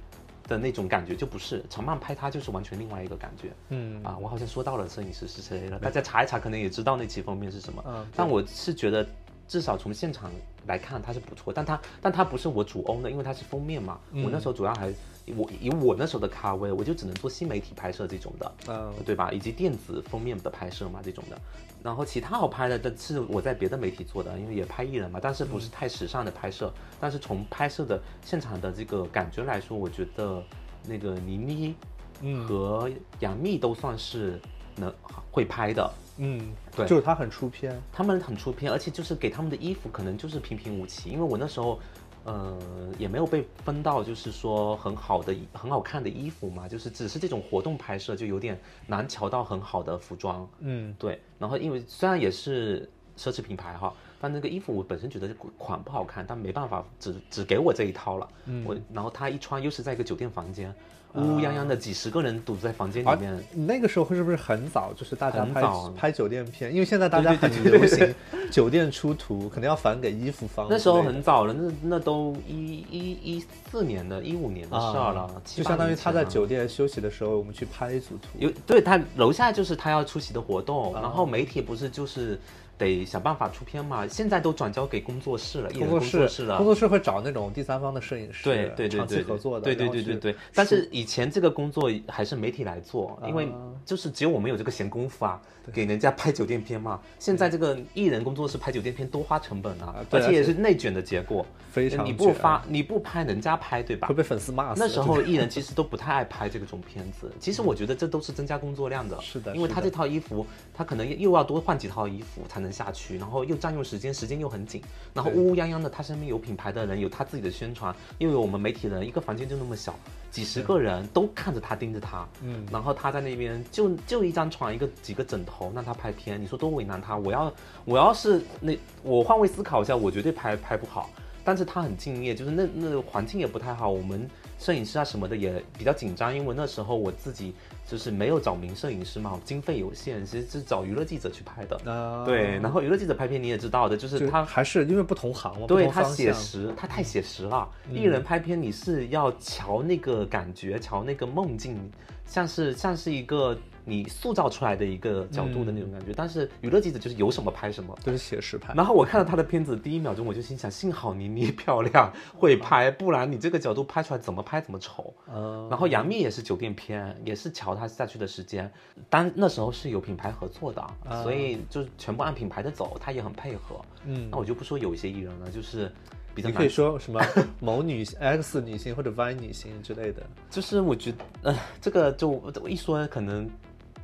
[0.52, 3.50] 的那种感觉就不是，长曼拍它就是完全另外一个感觉。
[3.70, 7.82] 嗯啊，我好像说到了摄影师是谁了，大家查一查，可能也知道那期封面是什么。
[7.86, 9.06] 嗯但我是觉得，
[9.48, 10.30] 至少从现场
[10.66, 13.98] 来看，它是不错，但它但它不是我主 own 的，因为它是封面嘛。
[14.12, 14.92] 嗯我那时候主要还
[15.36, 19.30] 我以我那时候的咖位，我就只能做新媒体拍摄这种的，嗯对吧？
[19.30, 21.38] 以及电子封面的拍摄嘛这种的。
[21.82, 26.72] 然后其他好拍的，但是我在别的媒体做的，因为也拍艺人嘛，但是不是太时尚的拍摄。
[27.00, 30.42] 但是从拍摄的现场的这个感觉来说，我觉得
[30.86, 31.74] 那个倪妮
[32.20, 34.40] 嗯和杨幂都算是
[34.76, 34.92] 能
[35.30, 41.78] 会拍的，嗯，对就是她很出片，他们很出片，而且就是给他们的衣服可能就是平平无奇，因为我那时候。
[42.24, 42.56] 呃，
[42.98, 50.48] 也没有被分到，就是说很好的、很好看的衣服嘛，就是只是这种活动拍摄，就有点难瞧到很好的服装。
[50.60, 58.28] 嗯对，然后因为虽然也是奢侈品牌哈，但那个衣服我本身觉得款不好看，但没办法，只只给我这一套了。
[58.46, 60.74] 嗯我然后他一穿又是在一个酒店房间，
[61.14, 63.38] 乌乌泱泱的几十个人堵在房间里啊面。
[63.54, 64.92] 那个时候是不是很早？
[64.94, 68.14] 就是大家拍很早拍酒店片，因为现在大家很流行
[68.50, 70.66] 酒店出图，可能要返给衣服方。
[70.70, 78.28] 那时候很早了，那那都一一一四年的、一五年的事儿了，啊就相当于他在酒店休息的时候，我们去拍一组图。
[78.38, 82.38] 有对他楼下就是他要出席的活动，啊然后媒体不是就是
[82.82, 86.66] 得想办法出片嘛，现在都转交给工作室了，工工作室了工。
[86.66, 90.36] 作室会找那种第三方的摄影师，对对对长期对，合作的，对对对对对。
[90.54, 93.52] 但是以前这个工作还是媒体来做，因为啊
[93.84, 95.40] 就是只有我们有这个闲工夫啊，
[95.72, 97.00] 给人家拍酒店片嘛。
[97.18, 101.46] 现在这个艺人工作室拍酒店片多花成本啊而且也是内卷的结果。
[101.70, 104.14] 非常你不发你不拍，人家拍对吧会？
[104.14, 104.80] 被粉丝骂死。
[104.80, 114.82] 那时候艺人其实都不太爱拍这种片子， 其实我觉得这都是增加工作量的是的因为他这套衣服，他可能又要多换几套衣服才能下去，然后又占用时间，时间又很紧，
[115.12, 119.94] 然后对乌乌泱泱的，他身边有品牌的人，有他自己的宣传，又有我们媒体人一个房间就那么小，
[120.30, 127.16] 几十个人都看着他盯着他，嗯然后他在那边就就一张床一个几个枕头让他拍片，你说多为难他？
[127.16, 127.52] 我要
[127.84, 131.10] 我要是那我换位思考一下，我绝对拍拍不好。
[131.44, 134.30] 但是他很敬业，就是那那个环境也不太好，我们
[134.62, 137.52] 摄影师啊什么的也比较紧张，因为那时候我自己
[137.84, 141.76] 就是没有找名摄影师嘛，经费有限，其实是找娱乐记者去拍的。
[141.90, 146.12] 啊，对，然后娱乐记者拍片你也知道的，就是就他还是因为不同行嘛，对他。
[146.12, 147.66] 写实，他太写实了。
[147.88, 151.90] 嗯艺人拍片你是要瞧那个感觉，瞧那个梦境，
[152.26, 156.12] 像是像是一个你塑造出来的一个角度的那种感觉。
[156.14, 157.96] 但是娱乐记者就是有什么拍什么。
[158.02, 158.72] 就是写实拍。
[158.74, 165.14] 然后我看到他的片子，第一秒钟我就心想，幸好倪妮漂亮会拍，不然你这个角度拍出来怎么拍怎么丑。
[165.32, 168.70] 嗯，然后杨幂也是酒店片，也是瞧她下去的时间，
[169.08, 173.80] 当那时候是有品牌合作的，啊所以就全部按品牌的走，她也很配合。
[174.04, 175.90] 嗯那我就不说有一些艺人了，就是
[176.34, 177.20] 比较你可以，说什么
[177.60, 183.48] 某女 X 女星或者 Y 女星之类的， 就是我觉得，呃，这个就我一说可能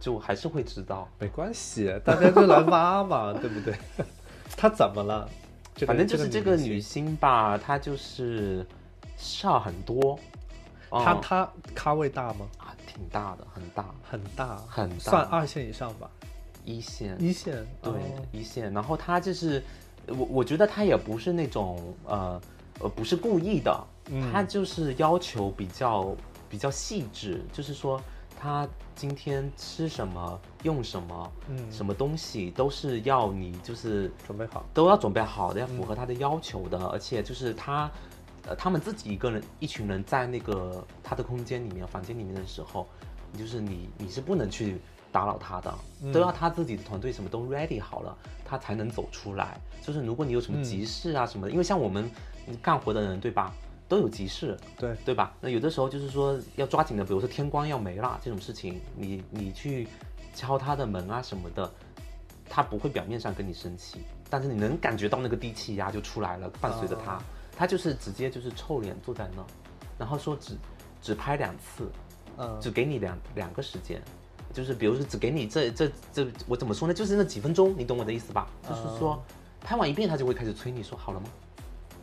[0.00, 3.74] 就还是会知道，没关系，大家就来挖嘛， 对不对？
[4.56, 5.28] 她怎么了？
[5.74, 8.66] 这个反正就是这个女星吧，她就是
[9.16, 10.18] 事儿很多，
[10.90, 12.48] 哦她她咖位大吗？
[12.58, 14.96] 啊挺大的，很大，很大，很大。
[14.98, 16.10] 算二线以上吧，
[16.64, 17.64] 一线，一线。
[17.80, 17.96] 对、哦。
[18.32, 19.62] 一线，然后她就是
[20.06, 22.40] 我我觉得她也不是那种呃
[22.80, 24.32] 呃不是故意的，嗯。
[24.32, 26.12] 她就是要求比较
[26.50, 28.00] 比较细致，就是说
[28.38, 31.72] 她今天吃什么用什么，嗯。
[31.72, 34.64] 什么东西都是要你就是准备好。
[34.72, 37.90] 都要准备好的，要符合他的要求的，而且就是他，
[38.46, 42.86] 呃，他们自己一个人一群人在那个他的空间里面、房间里面的时候，
[43.36, 44.78] 就是你你是不能去
[45.10, 45.74] 打扰他的，
[46.12, 49.58] 都要他自己的团队什么都 ready 好了，他才能走出来。
[49.82, 52.08] 就是如果你有什么急事啊什么的，因为像我们
[52.62, 53.52] 干活的人对吧，
[53.88, 55.34] 都有急事，对，对吧？
[55.40, 59.88] 那有的时候就是说要抓紧的，比如说天光要没了这种事情，你你去
[60.34, 61.72] 敲他的门啊什么的，
[62.48, 67.18] 他不会表面上跟你生气，但是你能感觉到那个低气压就出来了，伴随着他，
[67.56, 69.42] 他就是直接就是臭脸坐在那，
[69.98, 70.54] 然后说只
[71.00, 71.90] 只拍两次，
[72.36, 74.02] 嗯，只给你两两个时间，
[74.52, 76.92] 就是比如说只给你这这这我怎么说呢？
[76.92, 78.48] 就是那几分钟，你懂我的意思吧？
[78.68, 79.18] 就是说
[79.62, 81.26] 拍完一遍他就会开始催你说好了吗？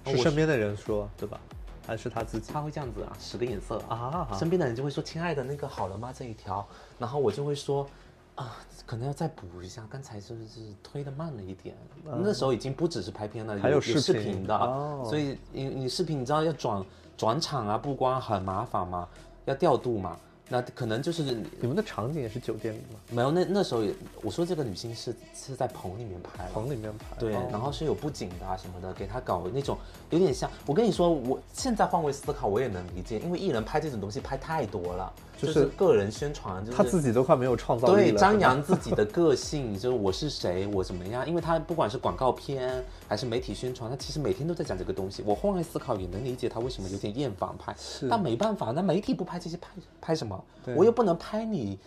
[0.05, 1.39] 我是身边的人说，对吧？
[1.85, 4.27] 还是他自己他会这样子啊，使个眼色啊？
[4.37, 6.13] 身边的人就会说：“亲爱的，那个好了吗？
[6.15, 6.65] 这一条。”
[6.97, 7.87] 然后我就会说
[8.35, 11.75] ：“啊，可能要再补一下，刚才是不是推的慢了一点？
[12.03, 16.85] 那时候已经不只是拍片了，有还有视频频的，哦所以你你视频你知道要转
[17.17, 19.07] 转场啊，布光很麻烦嘛，
[19.45, 20.17] 要调度嘛。
[20.47, 21.23] 那可能就是
[21.59, 22.99] 你们的场景也是酒店里吗？
[23.09, 27.15] 没有，那那时候也我说这个女星是是在棚里面拍的，棚里面拍。
[27.17, 29.77] 对，哦然后是有布景的啊什么的，给她搞那种
[30.11, 30.49] 有点像。
[30.65, 38.11] 我跟你说，我现在换位思考，我也能理解，因为艺人拍这种东西拍太多了，就就是是个人宣传，就是他自己都快没有创造力了。
[38.11, 41.27] 对张扬自己的个性，就是我是谁，我怎么样？
[41.27, 45.23] 因为他不管是广告片还是媒体宣传，他其实每天都在讲这个东西。
[45.25, 47.75] 我换位思考也能理解他为什么有点厌烦拍，
[48.09, 49.69] 但没办法，那媒体不拍这些拍
[49.99, 50.43] 拍什么？
[50.75, 51.77] 我又不能拍你。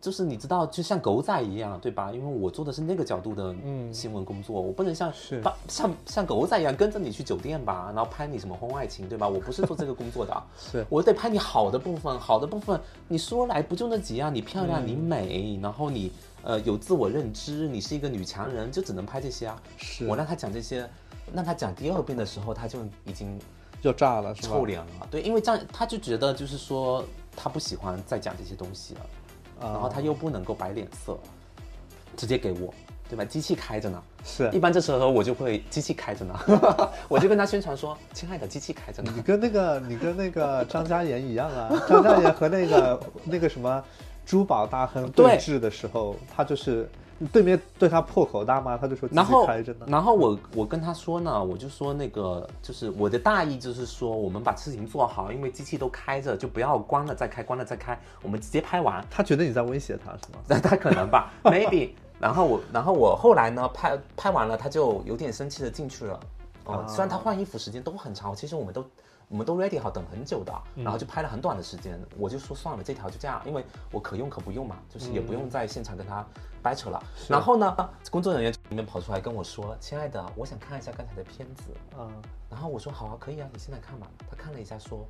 [0.00, 2.12] 就是你知道，就像狗仔一样，对吧？
[2.12, 5.12] 因为我做的是那个角度的嗯新闻工作，我不能像
[5.68, 9.28] 像像狗仔一样跟着你去酒店吧，然后拍你什么婚外情，对吧？
[9.28, 19.60] 我不是做这个工作的啊， 是我得拍你好的部分，好的部分你说来不就那几样，你漂亮，你美，然后你呃有自我认知，你是一个女强人，就只能拍这些啊。
[19.76, 20.88] 是我让他讲这些，
[21.34, 23.40] 让他讲第二遍的时候，他就已经
[23.82, 25.08] 要炸了，臭脸了。
[25.10, 29.06] 对，因为这样他就觉得就是说他不喜欢再讲这些东西了，啊
[29.60, 31.18] 然后他又不能够摆脸色，
[32.16, 32.72] 直接给我。
[33.08, 33.24] 对吧？
[33.24, 36.36] 机器开着呢，是一般这时候我就会机器开着呢，
[37.06, 43.80] 我就跟他宣传说：“亲爱的，机器开着呢。”你跟那个你跟那个张嘉妍一样啊，张嘉妍和那个那个什么
[44.24, 46.90] 珠宝大亨对对峙的时候，他就是
[47.32, 49.86] 对面对他破口大骂，他就说然后开着呢。
[49.88, 59.04] 然后我我跟他说呢，我就说那个就是我的大意就是说，我们把事情做好，因为机器都开着，就不要关了再开，关了再开，我们直接拍完。
[59.10, 60.40] 他觉得你在威胁他是吗？
[60.48, 61.90] 那他可能吧，maybe。
[62.18, 66.20] 然后我，然后我后来呢，拍拍完了，他就有点生气的进去了。
[66.64, 68.84] 哦、啊虽然他换衣服时间都很长，其实我们都
[69.28, 72.00] 我们都 ready 好等很久的，然后就拍了很短的时间。
[72.16, 76.24] 我就说算了，这条就这样，因为我可用可不用嘛，就是也不用在现场跟他
[76.62, 77.02] 掰扯了。
[77.28, 77.76] 然后呢，
[78.10, 81.64] 工作人员里面跑出来跟我说：“亲爱的，我想看一下刚才的片子。”
[81.98, 82.08] 嗯，
[82.48, 84.06] 然后我说好啊，可以啊，你现在看吧。
[84.30, 85.04] 他看了一下说，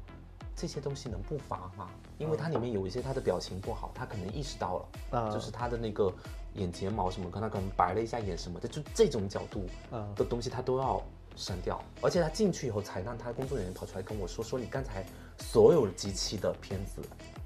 [0.54, 1.90] 这些东西能不发吗？
[2.16, 6.10] 因为它里面有一些他的表情不好，他可能意识到了，嗯就是他的那个
[6.54, 11.02] 眼睫毛什么，跟他可能白了一下眼什么的，就这种角度啊的东西他都要
[11.36, 11.80] 删掉。
[12.00, 15.04] 而且他进去以后才让他工作人员跑出来跟我说，说你刚才
[15.38, 17.00] 所有机器的片子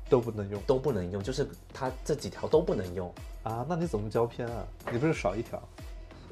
[0.08, 3.12] 都不能用都不能用，就是他这几条都不能用。
[3.42, 3.66] 啊？
[3.68, 4.64] 那你怎么胶片啊？
[4.92, 5.60] 你不是少一条？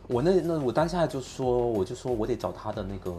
[0.07, 3.15] 我那那我当下就说，我就说我得找他的那个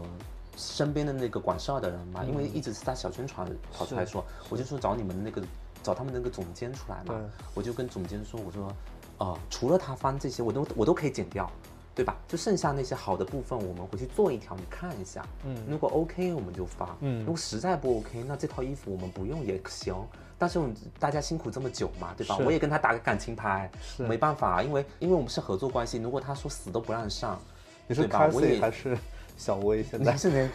[0.56, 5.40] 身边的那个管事儿的人嘛，因为一直是他小宣传跑出来说，我就说找你们那个
[5.82, 7.14] 找他们那个总监出来嘛，
[7.54, 8.72] 我就跟总监说，我说，
[9.18, 11.50] 呃，除了他翻这些，我都我都可以剪掉。
[11.94, 12.16] 对吧？
[12.28, 15.24] 就剩下那些好的部分，我们回去做一条，你看一下。
[15.44, 16.96] 嗯如果 OK 我们就发。
[17.00, 19.94] 嗯如果实在不 OK，那这套衣服我们不用也行。
[20.38, 22.38] 但是我们大家辛苦这么久嘛，对吧？
[22.38, 27.38] 我也跟他打个感情牌，是没办法，因为因为我们是合作关系，如果他说死都不让上，
[27.86, 28.96] 你是对吧 c a 我也还是
[29.36, 29.82] 小薇？
[29.82, 30.50] 现在但是呢，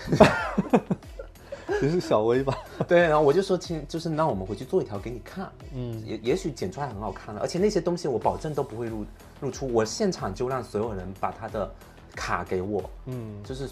[1.81, 2.55] 你是小薇吧？
[2.87, 9.05] 对，然后我就说，亲，就是那我们回去做一条给你看，嗯也也许剪出来很好看了，而且那些东西我保证都不会露
[9.41, 11.69] 露出，我现场就让所有人把他的
[12.15, 13.67] 卡给我，嗯，就是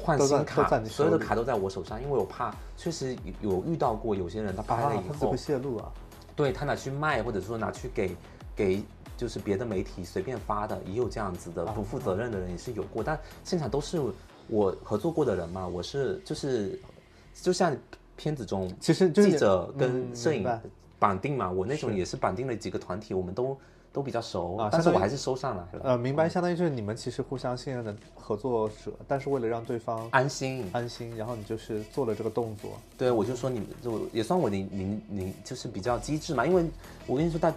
[0.00, 5.92] 换新卡所有的卡都在我手上，因为我怕确实有有遇到过有些人他拍啊了，以后，他怎么泄露啊？
[6.34, 8.14] 对他拿去卖，或者说拿去给
[8.54, 8.82] 给
[9.16, 13.98] 就是别的媒体随便发的，也有这样子的不负责任的人也是有过，但现场都是
[14.48, 16.78] 我合作过的人嘛，我是就是
[17.42, 17.76] 就像
[18.16, 20.48] 片子中其实记者嗯跟摄影
[20.98, 23.56] 绑定嘛，我那种也是绑定了几个团体，我们都
[23.92, 30.68] 都比较熟，啊但是我还是收上来了，呃，明白，相当于就是你们其实互相信任的合作者，但是为了让对方安心。
[30.72, 32.72] 安心，然后你就是做了这个动作。
[32.96, 36.64] 对，我就说你就也算我你你你，就是比较机智嘛，因为
[37.06, 37.52] 我跟你说，大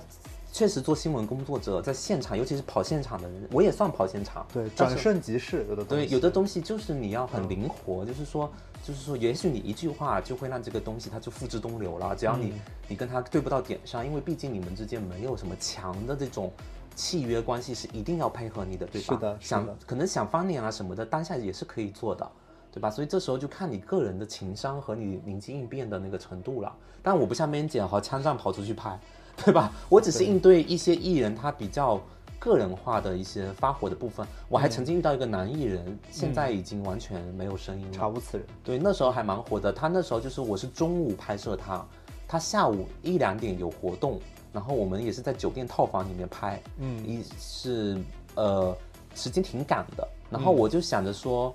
[0.59, 8.51] 确实做新闻工作者在现场，尤其是跑现场的人，我也算跑现场，对，转瞬即逝，有的东对，西有的东西就是你要很灵活，就是说，
[8.83, 12.13] 就是说，也许你一句话就会让这个东西它就付之东流了。
[12.13, 16.51] 只要你、嗯你跟他对不到点上，因为毕竟你们之间没有什么强的这种
[16.93, 19.15] 契约关系，是一定要配合你的，对吧？
[19.15, 22.29] 是的是想可能想翻脸啊什么的，当下也是可以做的。
[22.71, 22.91] 对吧？
[22.91, 26.71] 所以这时候就看你个人的情商和你灵机应变的那个程度了。
[27.01, 28.99] 但我不像 man 姐和枪战跑出去拍，
[29.43, 29.71] 对吧？
[29.89, 31.99] 我只是应对一些艺人他比较
[32.37, 34.25] 个人化的一些发火的部分。
[34.47, 37.91] 我还曾经遇到一个男艺人，现在已经完全没有声音了。
[37.91, 38.47] 查无此人。
[38.63, 39.71] 对，那时候还蛮火的。
[39.71, 41.85] 他那时候就是我是中午拍摄他，
[42.27, 44.19] 他下午一两点有活动，
[44.53, 47.97] 然后我们也是在酒店套房里面拍，嗯一是
[48.35, 48.75] 呃
[49.15, 51.53] 时间挺赶的，然后我就想着说，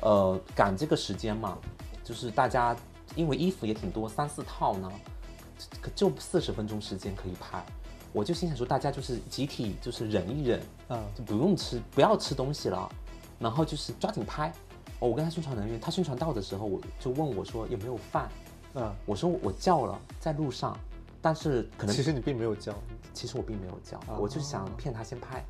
[0.00, 1.58] 呃赶这个时间嘛，
[2.02, 2.74] 就是大家
[3.14, 5.13] 因为衣服也挺多，三四套呢，可
[5.94, 7.64] 就四十分钟时间可以拍。
[8.12, 12.88] 我就心想说，大家就是集体就是忍一忍，嗯就不用吃，不要吃东西了，
[13.38, 14.52] 然后就是抓紧拍。
[15.00, 18.28] 哦，我跟他宣传人员，他宣传到的时候，我就问我说有没有饭，
[18.74, 20.78] 嗯我说我叫了，在路上，
[21.20, 22.72] 但是可能其实你并没有叫，
[23.12, 25.44] 其实我并没有教，哦我就想骗他先拍。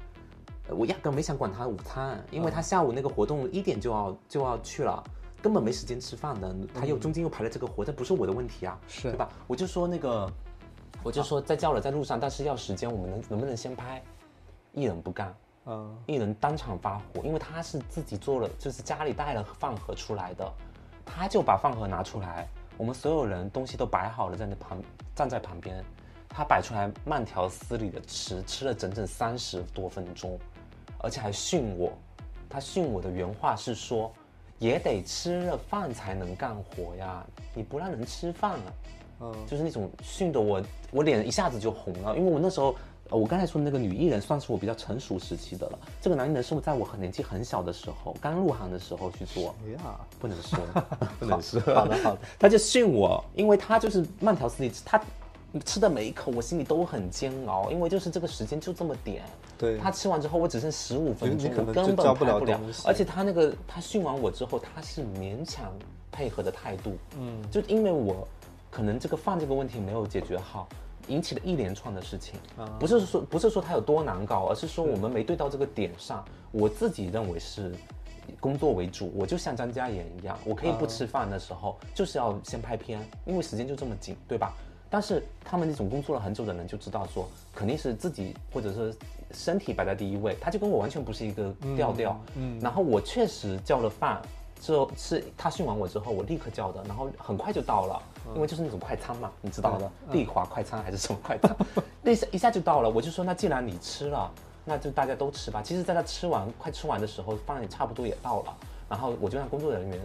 [0.66, 5.04] 呃我压根没想管他午餐，因为他下午那个活动一点就要就要去了，
[5.44, 6.56] 根本没时间吃饭的。
[6.72, 9.10] 他又中间又排了这个活，这不是我的问题啊，是。
[9.10, 9.28] 对吧？
[9.46, 10.26] 我就说那个，
[11.02, 14.02] 我就说在叫了，在路上，但是要时间，我们能能不能先拍？
[14.72, 15.34] 艺人不干，
[15.66, 15.94] 嗯。
[16.06, 20.50] 艺人当场发火，因为他是自己做了，就是家里带了饭盒出来的，
[21.04, 24.82] 他就把饭盒拿出来，我们所有人东西都摆好了，在那旁
[25.14, 25.84] 站在旁边，
[26.26, 30.38] 他摆出来慢条斯理的吃，吃了整整三十多分钟，
[31.00, 31.92] 而且还训我，
[32.48, 34.10] 他训我的原话是说，
[34.58, 37.24] 也得吃了饭才能干活呀，
[37.54, 38.72] 你不让人吃饭啊。
[39.20, 39.34] 嗯。
[39.46, 42.74] 就是那种训得我，我脸一下子就红了，因为我那时候，
[43.10, 50.58] 呃我刚才说的那个女艺人算是我比较成熟时期的了，这个男艺人是我在我很年纪很小的时候，刚入行的时候去做，哎呀，不能说，
[51.20, 55.00] 不能说， 好的好的，他就训我，因为他就是慢条斯理，他
[55.60, 59.22] 吃的每一口我心里都很煎熬，因为就是这个时间就这么点，
[59.56, 59.78] 对。
[59.78, 65.72] 他吃完之后我只剩十五分钟，我根本拍不了而且他那个他训完我之后，他是勉强
[66.10, 67.40] 配合的态度，嗯。
[67.50, 68.26] 就因为我
[68.70, 70.68] 可能这个饭这个问题没有解决好，
[71.06, 72.34] 引起了一连串的事情。
[72.58, 72.66] 啊。
[72.80, 76.24] 不是说不是说他有多难搞，而是说我们没对到这个点上。
[76.50, 77.74] 我自己认为是
[78.38, 84.54] 工作为主，我就像张嘉妍一样，我可以不吃饭的时候，就是要先拍片，因为时间就这么紧，对吧？
[84.94, 88.94] 但是他们那种工作了很久的人就知道说，肯定是自己或者是
[89.32, 92.16] 身体摆在第一位，他就跟我完全不是一个调调。
[92.36, 94.22] 嗯然后我确实叫了饭，
[94.60, 98.00] 之后是他训完我之后，我立刻叫的，然后很快就到了，
[98.36, 101.56] 因为就是那种快餐嘛，你知道的，丽华快餐还是什么快餐，
[102.00, 102.88] 那一下一下就到了。
[102.88, 104.30] 我就说，那既然你吃了，
[104.64, 105.60] 那就大家都吃吧。
[105.60, 108.56] 其实，在他吃完快吃完的时候，饭也差不多也到了，
[108.88, 110.00] 然后我就让工作人员，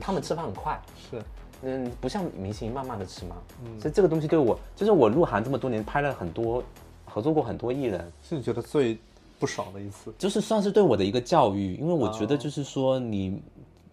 [0.00, 1.22] 他们吃饭很快，是
[1.62, 3.36] 嗯，不像明星慢慢的吃嘛，
[3.80, 6.62] 所以这个东西对我，就是我入行这么多年，拍了很多，
[7.04, 8.98] 合作过很多艺人，是你觉得最
[9.38, 10.12] 不爽的一次？
[10.18, 13.40] 就是算是对我的一个教育，因为我觉得就是说你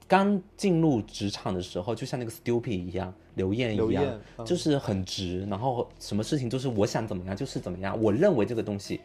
[0.08, 4.04] 刚进入职场的时候，就像那个 Stupid 一样，刘燕一样，
[4.38, 4.46] 嗯。
[4.46, 9.02] 就是很直，然后什么事情都是我想怎么样就是怎么样，我认为这个东西啊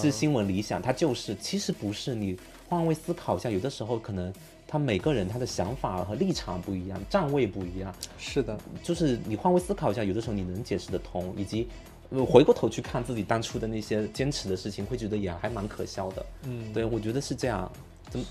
[0.00, 2.14] 是新闻理想，它就是，其实不是。
[2.14, 2.36] 你
[2.68, 4.32] 换位思考一下，有的时候可能
[4.66, 11.68] 他每个人他的想法和立场不一样，站位不一样，是的，就是你换位思考一下，有的时候你能解释得通，以及
[12.10, 16.26] 呃回过头去看自己当初的那些坚持的事情，会觉得也还蛮可笑的。
[16.44, 17.70] 嗯，对，我觉得是这样。
[18.08, 18.26] 怎么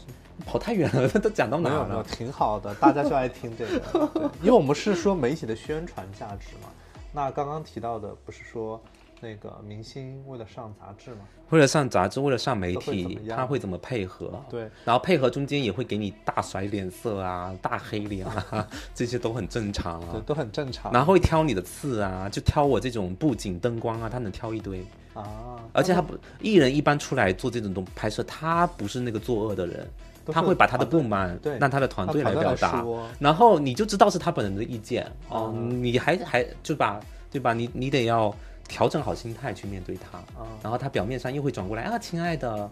[0.45, 1.08] 跑太远了？
[1.20, 2.04] 都讲到哪了？
[2.04, 6.70] 挺好的，大家就爱听这个，因为我们是说媒体的宣传价值嘛。
[7.14, 8.82] 那刚刚提到的不是说
[9.22, 11.22] 那个明星为了上杂志嘛？
[11.50, 14.44] 为了上杂志，为了上媒体他会怎么配合？
[14.50, 20.24] 对，然后配合中间也会给你大甩脸色啊、大黑脸啊， 这些都很正常对，啊。
[20.26, 24.86] 都很正常然后会挑你的刺啊，就挑我这种布景灯光啊，他能挑一堆。
[25.14, 25.58] 啊。
[25.74, 29.88] 而且他不，艺人一般出来做这种东拍摄，他不是那个作恶的人，
[30.28, 32.86] 他会把他的不满对让他的团队来表达，
[33.20, 37.00] 然后你就知道是他本人的意见哦，嗯你还还就把
[37.32, 37.54] 对吧？
[37.54, 38.34] 你你得要
[38.70, 42.70] 调整好心态去面对他，啊然后他表面上又会转过来啊，亲爱的，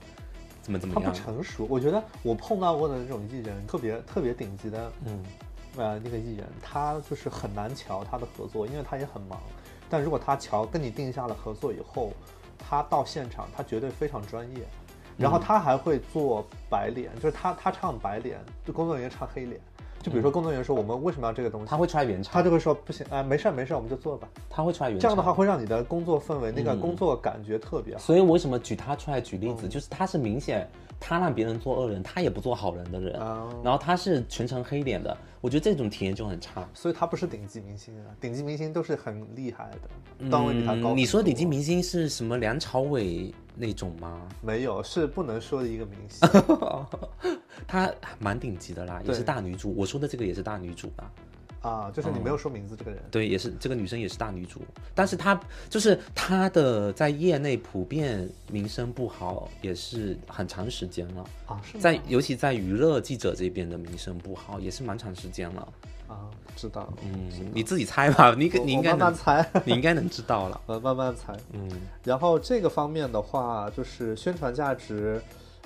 [0.61, 1.17] 怎么怎么样他不？
[1.17, 5.23] 成熟，我觉得我碰到过的那种艺人，特别特别顶级的，嗯，
[5.75, 9.41] 呃，那个艺人，他就是很难瞧他的合作，因为他也很忙。
[9.89, 12.13] 但如果他瞧跟你定下了合作以后，
[12.57, 14.67] 他到现场，他绝对非常专业，
[15.17, 19.59] 然后他还会做白脸，就是他他唱白脸，就工作人员唱黑脸。
[20.01, 24.27] 就比如说工作人员说我们为什么要这个东西，他会出来原唱，他就会说不行，哎、没事儿没事儿，我们就做吧。
[24.49, 25.01] 他会出来原唱。
[25.01, 26.79] 这样的话会让你的工作氛围、那个嗯。
[26.79, 27.99] 工作感觉特别好。
[27.99, 29.57] 所以为什么举他出来举例嗯。
[29.57, 30.67] 子，就是他是明显
[30.99, 36.67] 他让别人做恶人，他也不做好人的人，啊然后他是全程黑脸的，我觉得这种体验就很差。
[36.73, 39.69] 所以他不是顶级明星啊，顶级明星都是很厉害
[40.19, 42.37] 的，段位比他高、嗯你说顶级明星是什么？
[42.37, 44.21] 梁朝伟那种吗？
[44.41, 46.29] 没有，是不能说的一个明星。
[47.67, 49.73] 她蛮顶级的啦，也是大女主。
[49.75, 51.11] 我说的这个也是大女主啦。
[51.67, 53.01] 啊，就是你没有说名字这个人。
[53.11, 54.61] 对，也是这个女生也是大女主，
[54.95, 55.39] 但是她
[55.69, 61.25] 就是她的在业内普遍名声不好，也是很长时间了。
[61.45, 65.67] 啊，是在尤其在娱乐记者这边的名声不好，也是蛮长时间了。
[66.07, 70.61] 啊，知道，嗯，你自己猜吧，你你应该能慢猜，你应该能知道了。
[70.67, 71.35] 呃，慢慢猜。
[71.51, 71.69] 嗯
[72.01, 75.21] 然后这个方面的话，就是宣传价值，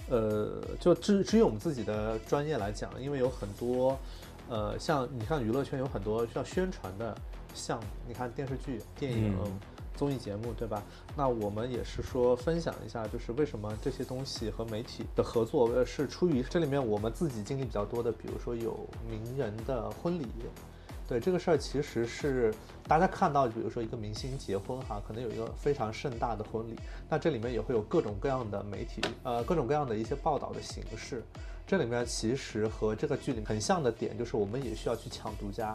[0.09, 3.95] 呃，就至至于我们自己的专业来讲，因为有很多，
[4.51, 7.15] 呃，像你看娱乐圈有很多需要宣传的
[7.53, 9.59] 项目，你看电视剧、电影、嗯
[9.95, 10.81] 综艺节目，对吧？
[11.15, 18.77] 那我们也是说分享一下，就是为什么这些东西和媒体的合作，呃，是出于这里面我们自己经历比较多的，比如说有
[19.07, 20.27] 名人的婚礼。
[21.07, 22.53] 对这个事儿，其实是
[22.87, 26.75] 大家看到，比如说一个明星结婚哈，可能有一个非常盛大的婚礼，
[27.09, 31.21] 那这里面也会有各种各样的媒体，呃，各种各样的一些报道的形式。
[31.71, 35.73] 这里面其实和这个剧里很像的点，就是我们也需要去抢独家，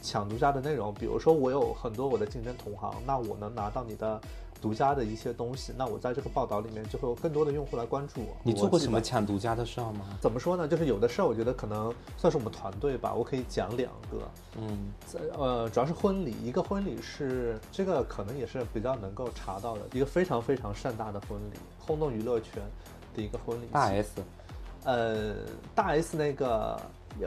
[0.00, 0.94] 抢独家的内容。
[0.94, 4.18] 比如说，我有很多我的竞争同行，那我能拿到你的。
[4.62, 8.34] 独家的一些东西，那我在这个报道里面就会有更多的用户来关注我。
[8.42, 10.06] 你做过什么抢独家的事儿吗？
[10.22, 10.66] 怎么说呢？
[10.66, 13.12] 就是有的事儿，我觉得可能算是我们团队吧。
[13.12, 14.22] 我可以讲两个，
[14.56, 22.62] 嗯，在呃，主要是婚礼，一个婚礼是这个可能也是比较能够查到的一个非常非常盛大的婚礼，轰动娱乐圈
[23.14, 23.66] 的一个婚礼。
[23.70, 24.12] 大 S，
[24.84, 25.34] 呃，
[25.74, 26.80] 大 S 那个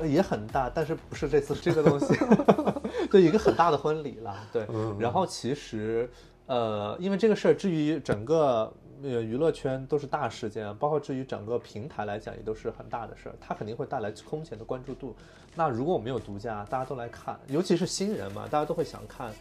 [0.05, 2.14] 也很大，但是不是这次这个东西，
[3.12, 4.36] 对，一个很大的婚礼了。
[4.53, 4.66] 对，
[4.99, 6.10] 然后其实。
[6.49, 15.14] 呃，因为这个事儿，至于整个呃娱乐圈都是大事件，包括至于整个平台来讲，也都是很大的事儿，它肯定会带来空前的关注度。
[15.55, 19.34] 那如果我们有独家，大家都来看，尤其是新人嘛，大家都会想看。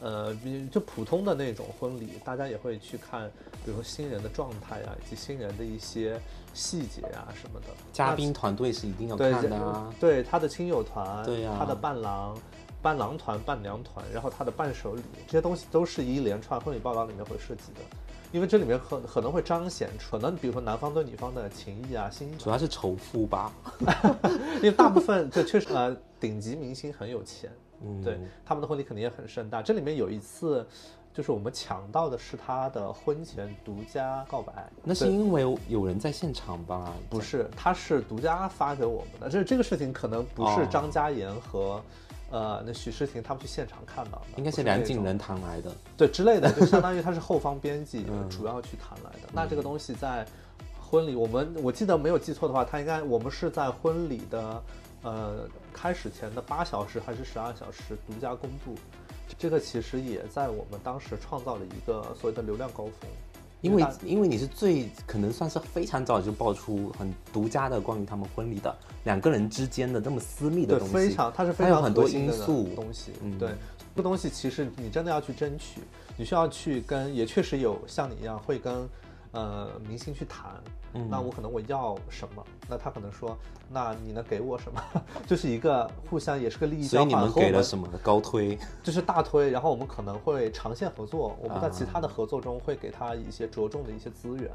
[0.00, 3.30] 呃，比就普通的那种婚礼，大家也会去看，
[3.62, 6.18] 比如说新人的状态啊，以及新人的一些
[6.54, 7.66] 细节啊什么的。
[7.92, 12.34] 嘉宾团队是一定要看的啊，对他的亲友团，对呀，他的伴郎。
[12.80, 17.80] 伴郎团、伴娘团，然后他的伴手礼，这些东西都是一连串婚礼报道里面会涉及的，
[18.30, 22.36] 因为这里面可可能会彰显可能，比如说男方对女方的情谊啊、心意。
[22.36, 23.50] 主要是仇富吧，
[24.60, 27.50] 因为大部分这确实呃，顶级明星很有钱，
[27.82, 29.62] 嗯，对，他们的婚礼肯定也很盛大。
[29.62, 30.66] 这里面有一次，
[31.14, 36.92] 就是我们抢到的是他的婚前独家告白，那是因为有人在现场吧？
[37.08, 39.30] 不是，他是独家发给我们的。
[39.30, 41.80] 这这个事情可能不是张嘉妍和。
[42.30, 49.28] 呃，那许诗婷他们去现场看到的，应该是梁景仁谈来的，对之类的，就相当于他是后方编辑， 主要去谈来的。
[49.32, 50.26] 那这个东西在
[50.80, 54.62] 婚礼，我们我记得没有记错的话，他应该我们是在婚礼的
[55.02, 58.74] 呃开始前的八小时还是十二小时独家公布，
[59.38, 63.10] 这个其实也在我们当时创造了一个所谓的流量高峰。
[63.60, 73.48] 因为因为你是最可能算是非常早就爆出很独家的关于他们婚礼的两个人之间的那么私密的东西，非常它是非常很多因素东西，嗯对，
[73.96, 75.80] 这个东西其实你真的要去争取，
[76.16, 78.86] 你需要去跟，也确实有像你一样会跟。
[79.34, 80.62] 呃，明星去谈，
[81.10, 82.44] 那我可能我要什么？
[82.68, 83.36] 那他可能说，
[83.68, 84.80] 那你能给我什么？
[85.26, 87.10] 就是一个互相也是个利益交换。
[87.10, 87.88] 所以你们给了什么？
[88.00, 89.50] 高推， 就是大推。
[89.50, 94.50] 然后我们可能会长线合作，我们在其他的合作中会给他一些着重的一些资源。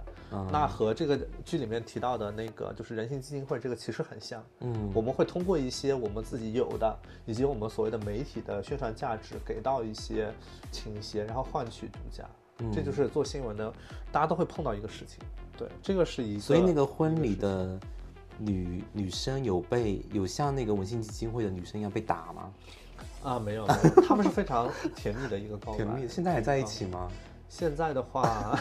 [0.49, 4.41] 那和这个剧里面提到的那个就是人性基金会这个其实很像。
[4.61, 10.31] 嗯，我们会通过一些我们自己有的，以及我们所谓的媒体的宣传价值，给到一些
[10.71, 12.23] 倾斜，然后换取独家。
[12.73, 13.71] 这就是做新闻的，
[14.11, 15.19] 大家都会碰到一个事情，
[15.57, 16.39] 对，这个是一个。
[16.41, 17.79] 所以那个婚礼的
[18.37, 22.51] 女女生有被有像那个文心基金会的女生一样被打吗？
[23.23, 23.65] 啊，没有，
[24.07, 25.77] 他 们是非常甜蜜的一个告白。
[25.77, 27.09] 甜蜜，现在还在一起吗？
[27.47, 28.59] 现在的话，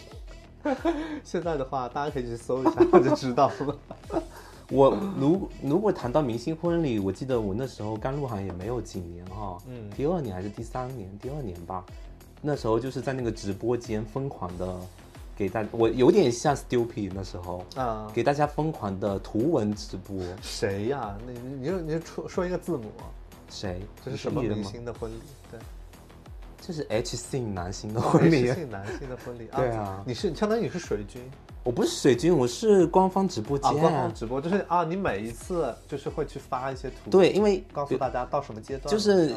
[1.24, 4.22] 现在的话，大家可以去搜一下就知道了。
[4.70, 11.84] 我如如果谈到明星婚礼，我记得我那时候刚入行也没有几年哈，嗯，第二年还是第三年，第二年吧。
[12.46, 14.72] 那时候就是在那个直播间疯狂的
[15.36, 20.16] 给大，我有点像 Stupid 那时候啊，给大家疯狂的图文直播。
[20.40, 21.18] 谁呀？
[21.26, 22.84] 你你你你说说一个字母。
[23.50, 23.82] 谁？
[24.04, 25.16] 这是什么明星的婚礼？
[25.50, 25.58] 对，
[26.60, 28.48] 这是 H 姓男星的婚礼。
[28.48, 29.48] H 姓男星的婚礼。
[29.56, 31.20] 对啊，你是相当于你是水军。
[31.64, 33.76] 我不是水军，我是官方直播间。
[33.76, 37.10] 官方直播就是啊，你每一次就是会去发一些图。
[37.10, 38.88] 对，因为告诉大家到什么阶段。
[38.88, 39.34] 就是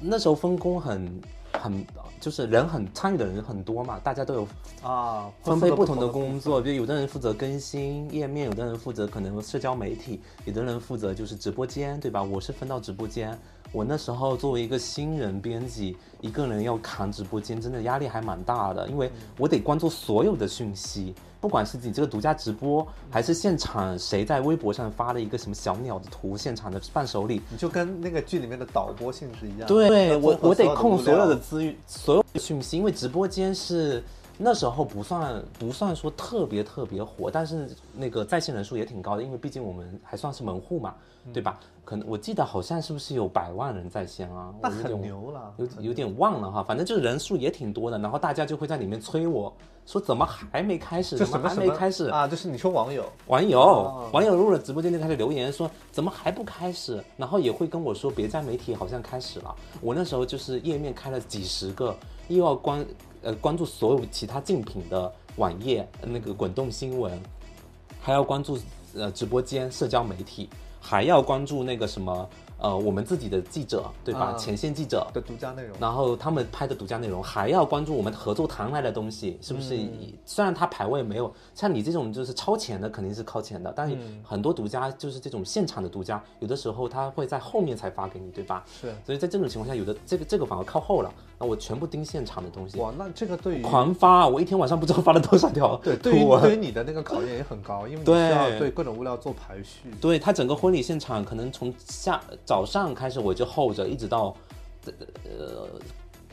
[0.00, 1.20] 那时候分工很。
[1.52, 1.84] 很
[2.20, 4.48] 就是人很参与的人很多嘛，大家都有
[4.82, 12.22] 啊分配不同的工作，比如有的人负责更新页面，有的人负责可能社交媒体，有的人负责就是直播间，对吧？
[12.22, 13.38] 我是分到直播间，
[13.72, 21.14] 我那时候作为一个新人编辑，一个人要扛直播间，真的压力还蛮大的，因为我得关注所有的讯息。
[21.40, 29.66] 不管是你这个独家直播，还是现场谁在微博上发了一个什么小鸟的图，现场的伴手礼，你就跟那个剧里面的导播性质一样。
[29.66, 34.02] 对，我我得控所有的资源，所有讯息，因为直播间是。
[34.42, 40.94] 那时候不算不算说特别特别火，但是那个在线人数也挺高的，因为毕竟我们还算是门户嘛，
[41.30, 41.60] 对吧？
[41.84, 44.54] 可能我记得好像是不是有百万人在线啊？
[44.62, 49.52] 那很牛了，有有点忘了哈，反正就是人数也挺多的，然后大家就会在里面催我
[49.84, 51.18] 说怎么还没开始？
[51.18, 52.26] 怎么还没开始啊？
[52.26, 57.02] 就是你说网友，网友，网友入了直播间就开始留言说怎么还不开始？
[57.18, 59.54] 然后也会跟我说别家媒体好像开始了。
[59.82, 61.94] 我那时候就是页面开了几十个，
[62.28, 62.82] 又要关。
[63.22, 67.20] 呃，关注所有其他竞品的网页，那个滚动新闻，
[68.00, 68.58] 还要关注
[68.94, 70.48] 呃直播间、社交媒体，
[70.80, 72.28] 还要关注那个什么
[72.60, 74.20] 呃我们自己的记者，对吧？
[74.20, 75.76] 啊前线记者，的独家内容。
[75.80, 79.76] 然后他们拍的独家内容，还要关注我们合作谈来的东西，是不是？
[79.76, 79.90] 嗯
[80.24, 88.64] 虽然他排位没有像你这种就是超前的，肯定是靠前的，但是嗯很多独家就是这种现场的独家，有的时候他会在后面才发给你，对吧？
[88.80, 99.90] 是所以在这种情况下，有的这个这个反而靠后了，那我全部盯现场的东西，哇，那这个对于狂发，我一天晚上不知道发了多少条 对对于图文对于你的那个考验也很高，因为你需对要对各种物料做排序。
[100.00, 102.20] 对他整个婚礼现场，可能从下
[102.50, 104.34] 早上开始我就候着，一直到
[104.84, 105.68] 呃，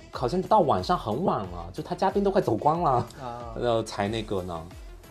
[0.10, 2.92] 好像到晚上很晚了，就他嘉宾都快走光了，
[3.22, 4.60] 啊，然后才那个呢，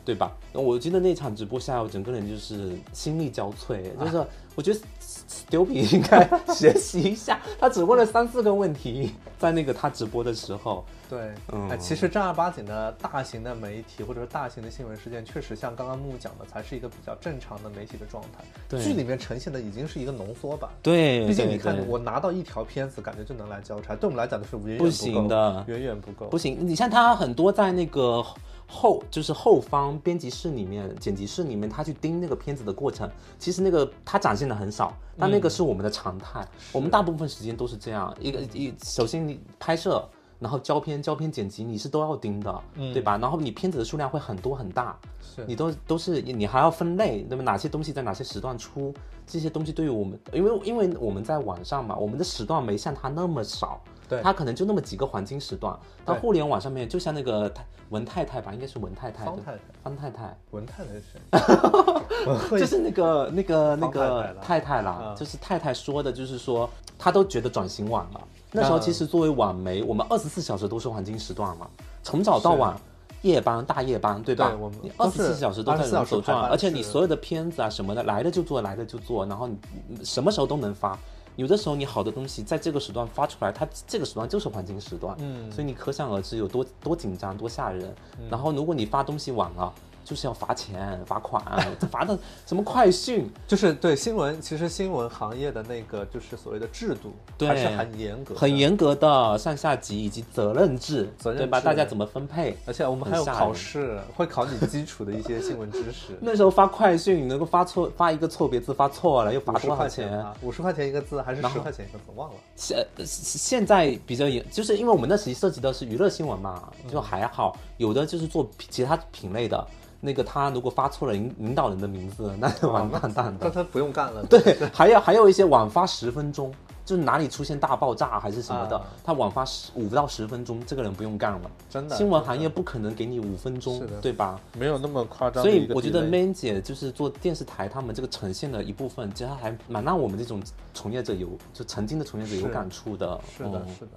[0.04, 0.32] 对吧？
[0.52, 4.26] 我记得那场直播下，我整个人就是心力交瘁，就是
[4.56, 4.80] 我觉得
[5.28, 18.44] Stupid 应该学习一下，他只问了三四个问题， 在那个他直播的时候，对，嗯哎，其实正儿八经的大型的媒体或者说大型的新闻事件，确实像刚刚木木讲的，才是一个比较正常的媒体的状态。
[18.68, 20.70] 对剧里面呈现的已经是一个浓缩版。
[20.82, 26.26] 对，毕竟你看我拿到一条片子，感觉就能来交差，对我们来讲的是远远不够行的远远不够。
[26.26, 28.24] 不行，你像他很多在那个
[28.66, 36.46] 后，就是后方编辑室里面、剪辑室里面，他去盯那个片子的过程，其实那个他展现的很少，但那个是我们的常态。
[36.72, 40.06] 我们大部分时间都是这样，一个一首先你拍摄。
[40.38, 42.62] 然后胶片、胶片剪辑你是都要盯的，
[42.92, 43.16] 对吧？
[43.16, 47.42] 然后你片子的数量会很多很大，是你都都是你还要分类，那么？
[47.42, 48.92] 哪些东西在哪些时段出，
[49.26, 55.76] 这些东西对于我们，因为因为我们在网上嘛，我们的时段没像他那么少，对它可能就那么几个黄金时段。
[56.04, 61.02] 到互联网上面，就像那个太文太太吧，应该是文太太的方太太，方太太，文太太是
[62.50, 62.58] 谁？
[62.58, 68.20] 就是那个那个那个太太啦，啊就是太太说的，就是说她都觉得转型晚了。
[68.52, 71.68] 那时候啊其实作为网媒，我们二十四小时都是黄金时段嘛，
[72.02, 72.76] 从早到晚。
[73.22, 74.50] 夜班、大夜班，对吧？
[74.50, 80.96] 对我们你二十四小时都在24小时走转，而且你所有的片子啊什么的，来了就做，来了就做，然后你你什么时候都能发。
[81.36, 87.94] 有的时候你好的东西在这个时段发出来，它这个时段就是黄金时段，嗯所以你可想而知有多多紧张、多吓人。
[88.30, 89.72] 然后如果你发东西晚了，
[90.06, 91.42] 就是要罚钱、罚款，
[91.90, 101.60] 罚的什么快讯，就是对新闻，其实新闻行业的那个就是所谓的制度，对还是很严格，很严格的上下级以及责任制，责任对吧？
[101.60, 102.56] 大家怎么分配？
[102.66, 106.16] 而且我们还有考试，会考你基础的一些新闻知识。
[106.22, 110.08] 那时候发快讯，你能够发错发一个错别字发错了，又罚十多少钱？
[110.08, 112.36] 块钱啊，五十块钱一个字还是十块钱一个字，忘了。
[112.54, 117.56] 现现在比较严，就是因为我们那时涉及的是娱乐新闻嘛，嗯就还好。
[117.76, 119.66] 有的就是做其他品类的，
[120.00, 123.38] 那个他如果发错了领领导人的名字，那就完蛋蛋的。
[123.40, 124.24] 但他不用干了。
[124.24, 126.52] 对，还有还有一些晚发十分钟，
[126.84, 131.50] 就是哪里出现大爆炸还是什么的，啊他晚发十五到十分钟，这个人不用干了。
[131.68, 134.40] 真的新闻行业不可能给你五分钟，对吧？
[134.52, 135.50] 没有那么夸张所。
[135.50, 143.20] 以我觉得 Man 姐就是做电视台，他们这个呈现的一部分，其实还蛮让我们这种从业者有，就曾经的从业者有感触的。
[143.36, 143.92] 是的，嗯是的。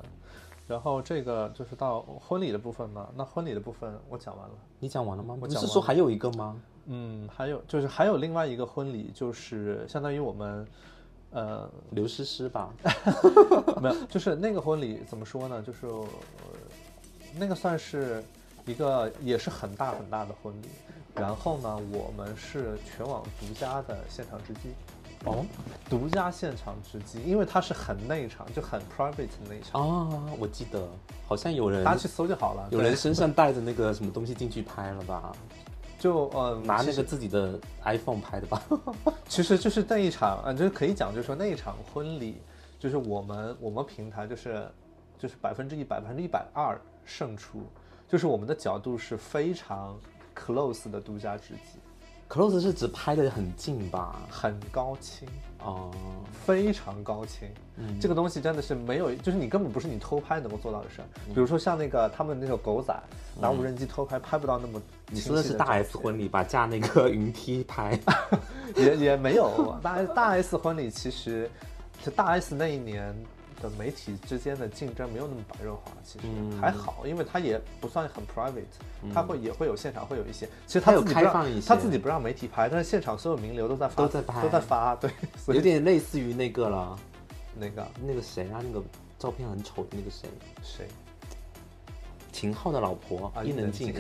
[0.70, 4.54] 然后这个就是到婚礼的部分嘛，那婚礼的部分我讲完了。
[4.78, 5.36] 你讲完了吗？
[5.40, 6.62] 不讲完了是说还有一个吗？
[6.86, 10.68] 嗯，还有就是还有另外一个婚礼，就是相当于我们，
[11.32, 12.72] 呃，刘诗诗吧，
[13.82, 15.60] 没有，就是那个婚礼怎么说呢？
[15.64, 16.08] 就是、呃、
[17.36, 18.24] 那个算是
[18.68, 20.68] 一个也是很大很大的婚礼。
[21.16, 24.70] 然后呢，我们是全网独家的现场直击，
[25.26, 25.46] 哦
[25.90, 30.88] 独家现场直击，因为它是很内场，就很 private 的内场，啊，我记得
[31.28, 32.68] 好像有人大家去搜就好了。
[32.72, 35.32] 有人身上带着那个什么东西进去拍了吧？
[35.98, 38.64] 就呃拿那个自己的 iPhone 拍的吧？
[39.28, 42.42] 其实就是那一场，呃，就是可以讲，就是说那一场婚礼，
[42.80, 44.66] 就是我们我们平台就是
[45.18, 47.64] 就是百分之一百、百分之一百二胜出，
[48.08, 50.00] 就是我们的角度是非常
[50.34, 51.80] close 的独家直击，
[52.30, 54.20] Close 是指拍的很近吧？
[54.30, 55.28] 很高清，
[55.64, 55.90] 哦，
[56.46, 57.50] 非常高清。
[57.78, 61.06] 嗯这个东西真的是没有，就是你根本不是你偷拍能够做到的事儿。
[61.28, 62.96] 嗯比如说像那个他们那个狗仔
[63.42, 66.44] 拿无人机偷拍，拍不到那么你说的是大 S 婚礼吧？
[66.44, 68.00] 架那个云梯拍，
[68.78, 71.50] 也也没有大 S 大 S 婚礼，其实
[72.04, 73.16] 就大 S 那一年
[73.62, 76.60] 的媒体之间的竞争没有那么白热化，其实嗯。
[76.60, 78.64] 还好，因为它也不算很 private，
[79.14, 81.68] 它会也会有现场会有一些，其实它有开放一些。
[81.68, 85.12] 他自己不让媒体拍，但是现场所有名流都在发都在拍都在发，对，
[85.48, 87.00] 有点类似于那个了，
[87.56, 87.88] 那个。
[88.06, 88.84] 那个谁啊，那个
[89.18, 90.30] 照片很丑的那个谁，
[90.64, 90.88] 谁
[92.32, 93.94] 秦昊的老婆啊伊能静，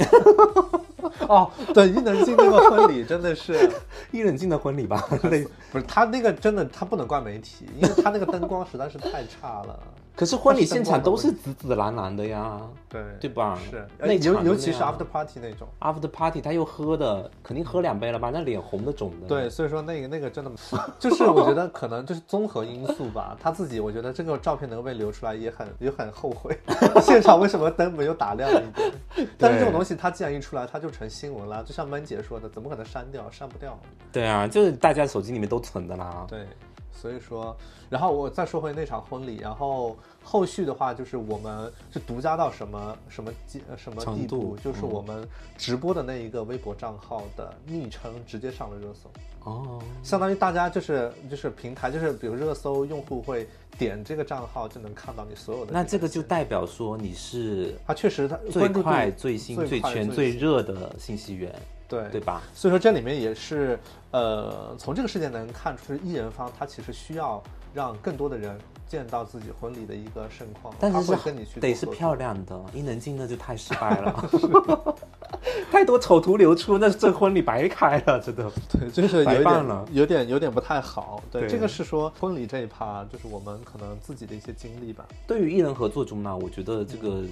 [1.28, 3.70] 哦，对，伊能静那个婚礼真的是。
[4.12, 5.04] 伊能静的婚礼吧？
[5.30, 9.80] 类不是他那个真的，他不能怪媒体，因为他那个灯光实在是太差了。
[10.20, 12.59] 可是婚礼现场都是紫紫蓝蓝的呀，
[12.89, 13.57] 对对吧？
[13.72, 15.65] 是，那呃尤尤其是 after party 那种。
[15.80, 18.30] after party 他又喝的，肯定喝两杯了吧？
[18.30, 19.28] 那脸红的肿的。
[19.30, 20.51] 对，所以说那个那个真的，
[20.99, 23.38] 就是我觉得可能就是综合因素吧。
[23.41, 26.59] 他自己我觉得这个照片能够被流出来也很也很后悔，
[27.01, 28.91] 现场为什么灯没有打亮一点？
[29.39, 31.63] 但是这种东西它既然一出来，它就成新闻了。
[31.63, 33.32] 就像闷姐说的，怎么可能删掉？
[33.32, 33.80] 删不掉。
[34.11, 36.26] 对啊，就是大家手机里面都存的啦。
[36.28, 36.45] 对，
[36.91, 37.55] 所以说，
[37.89, 43.31] 然后我再说回那场婚礼，然后后续的话就是我们是独家到什么什么
[43.77, 45.27] 什么程地步度，就是嗯我们
[45.57, 49.09] 直播的那一个微博账号的昵称直接上了热搜。
[49.45, 55.71] 哦，相当于大家就是就是平台就是比如热搜用户会点这个账号就能看到你所有的。
[55.71, 61.55] 那这个就代表说你是他确实他最快、最新、最全、最热的信息源，
[61.89, 62.41] 对对吧？
[62.53, 63.77] 所以说这里面也是
[64.11, 74.29] 呃从这个事件能看出，艺人方他其实需要让更多的人见到自己婚礼的一个盛况，但是是跟你去得是漂亮的，伊能静那就太失败了，
[75.71, 78.51] 太多丑图流出，那这婚礼白开了，真的。
[78.71, 81.21] 对，就是有点了有点有点不太好。
[81.31, 85.07] 对，对这个是说婚礼这一趴，就是我们可能自己的一些经历吧。
[85.27, 87.23] 对于艺人合作中呢，我觉得这个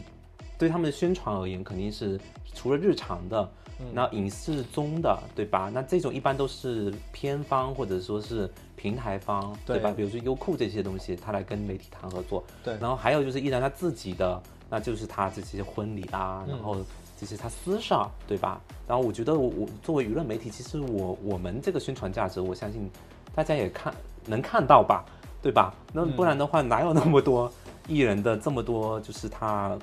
[0.58, 2.20] 对他们的宣传而言，肯定是
[2.54, 3.50] 除了日常的，
[3.94, 5.70] 那影视中的，对吧？
[5.74, 9.94] 那这种一般都是片方或者说是平台方，对对吧？
[9.96, 12.44] 比如说优酷这些东西，他来跟媒体谈合作。
[12.64, 16.78] 对然后还有就是艺人他自己的，那就是他这些婚礼啊，然后
[17.20, 18.60] 这些他私事儿，对吧？
[18.88, 22.90] 然后我觉得我我作为娱乐媒体，其实我我们这个宣传价值，我相信
[23.36, 23.94] 大家也看
[24.26, 25.06] 能看到吧，
[25.42, 25.74] 对吧？
[25.94, 27.52] 那不然的话，哪有那么多
[27.88, 29.78] 艺人的这么多就是他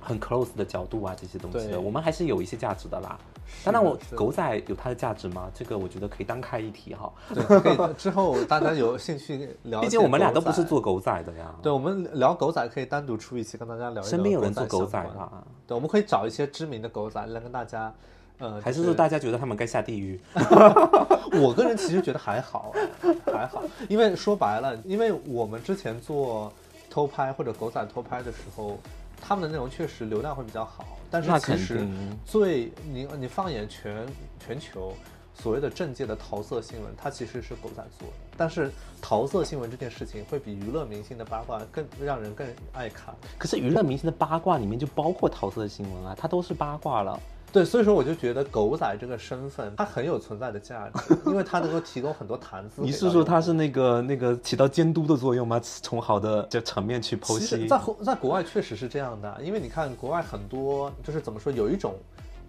[0.00, 3.18] 很 close 的角度啊这些东西的，我们还是有一些价值的啦。
[3.64, 5.50] 当然，我狗仔有它的价值吗？
[5.52, 7.12] 这个我觉得可以单开一题哈。
[7.34, 9.84] 对，可以之后大家有兴趣了解。
[9.84, 10.60] 毕竟我们俩都不是。
[10.70, 11.52] 做狗仔的呀。
[11.60, 14.02] 对，我们聊狗仔可以单独出一期跟大家聊一聊。
[14.04, 15.42] 身边有人做狗仔相关吧？
[15.66, 17.92] 对，我们可以找一些知名的狗仔来跟大家，
[18.38, 20.20] 呃，还是说大家觉得他们该下地狱？
[21.42, 22.72] 我个人其实觉得还好，
[23.02, 26.52] 哎还好，因为说白了，因为我们之前做
[26.88, 28.78] 偷拍或者狗仔偷拍的时候，
[29.20, 31.86] 他们的内容确实流量会比较好，但是其实
[32.24, 34.06] 最你你放眼全
[34.44, 34.94] 全球。
[35.32, 43.14] 所谓的政界的桃色新闻，它其实是狗仔做的，但是桃色新闻这件事情会比娱乐明星的八卦更让人更爱看。
[43.38, 47.18] 可是娱乐明星的八卦里面就包括桃色新闻啊，它都是八卦了。
[47.52, 52.80] 对，所以说我就觉得狗仔这个身份，它很有存在的价值，因为它能够提供很多谈资。
[52.82, 55.60] 你是说它是那个那个起到监督的作用吗？
[55.60, 57.80] 从好的这层面去剖析其实在。
[58.04, 61.94] 在国外确实是这样的，因为你看国外很多就是怎么说，有一种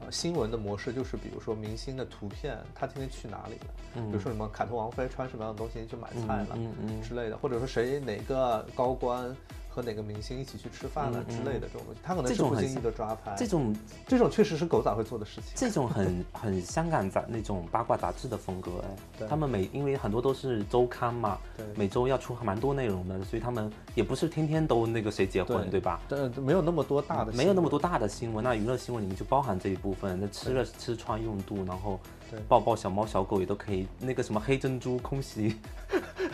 [0.02, 9.36] 呃新闻的模式，就是比如说明星的图片，他今天去哪里了，比如说什么凯特王妃穿什么样的东西去买菜了，嗯嗯之类的，或者说谁哪个高官
[9.74, 13.76] 和哪个明星一起去吃饭了之类的这种东西，他可能这种很不经意的抓拍，这种
[14.07, 15.51] 这种确实是狗仔会做的事情。
[15.55, 18.72] 这种很 很香港杂那种八卦杂志的风格
[19.19, 25.99] 哎，他们每因为很多都是周刊嘛，对每周要出蛮多内容的，所以他们也不是天天都那个谁结婚，对吧？
[26.07, 27.82] 对，没有那么多大的，没有那么多。
[27.82, 30.19] 大的新闻，那娱乐新闻里面就包含这一部分。
[30.22, 33.88] 那吃了吃穿用度，然后对抱抱小猫小狗也都可以。
[34.00, 35.58] 那个什么黑珍珠空袭，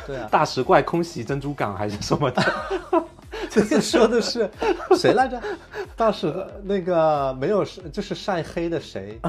[0.06, 2.43] 对啊， 大石怪空袭珍珠港还是什么的，
[3.50, 4.50] 这 个说的是
[4.98, 5.41] 谁来着？
[5.95, 6.34] 大使
[6.64, 9.20] 那个没有是就是晒黑的谁？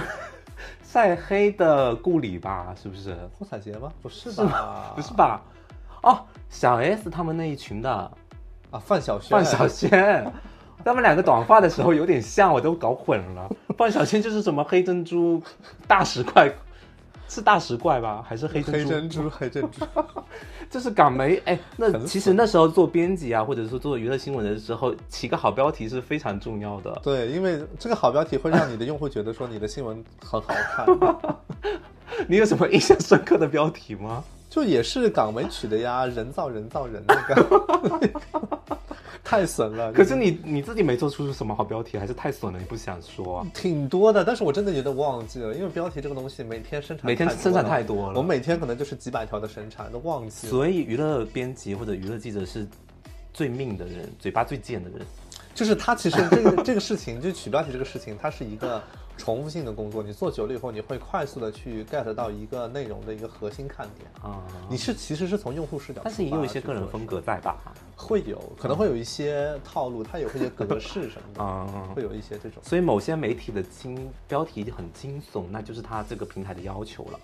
[0.82, 3.14] 晒黑的顾里吧，是不是？
[3.38, 3.92] 霍采洁吗？
[4.02, 4.92] 不是吧？
[4.96, 5.42] 不是吧？
[6.02, 7.90] 哦，小 S 他们那一群的
[8.70, 9.30] 啊，范晓萱。
[9.30, 10.32] 范晓萱，
[10.84, 13.48] 他们两个短发的时候有点像，我都搞混了。
[13.76, 15.42] 范晓萱就是什么黑珍珠
[15.86, 16.50] 大石怪，
[17.28, 18.24] 是大石怪吧？
[18.26, 18.88] 还是黑珍珠？
[18.88, 19.84] 黑珍珠， 黑珍珠。
[20.70, 26.98] 就是港媒，哎， 那其实那时候做编辑啊，或者说做娱乐新闻的时候，起个好标题是非常重要的。
[27.02, 30.86] 对，因为这个好标题会让你的用户觉得说你的新闻很好看，
[32.26, 34.22] 你有什么印象深刻的标题吗？
[34.50, 37.36] 就也是港媒取的呀，人造人造人那个，
[39.28, 39.92] 太损了。
[39.92, 43.46] 可是你你自己没做出什么好标题，还是太损了，你不想说啊？
[43.52, 50.50] 挺多的，但是我真的觉得忘记了，因为标题这个东西每天生产每天生产太多了我每天可能就是几百条的生产，都忘记了。
[50.50, 52.66] 所以娱乐编辑或者娱乐记者是
[53.34, 55.00] 最命的人，嘴巴最贱的人。
[55.54, 58.80] 就是他其实这个这个事情，就取标题这个事情，它是一个
[59.18, 60.02] 重复性的工作。
[60.02, 64.08] 你做久了以后，你会快速的去 get 到一个内容的一个核心看点。
[64.22, 67.56] 啊、你是其实是从用户视角但是也有一些个人风格在吧？
[67.96, 72.62] 会有，可能会有一些套路，它有一些格式什么的，啊、会有一些这种。
[72.62, 77.20] 所以某些媒体的惊标题很惊悚，那就是它这个平台的要求了。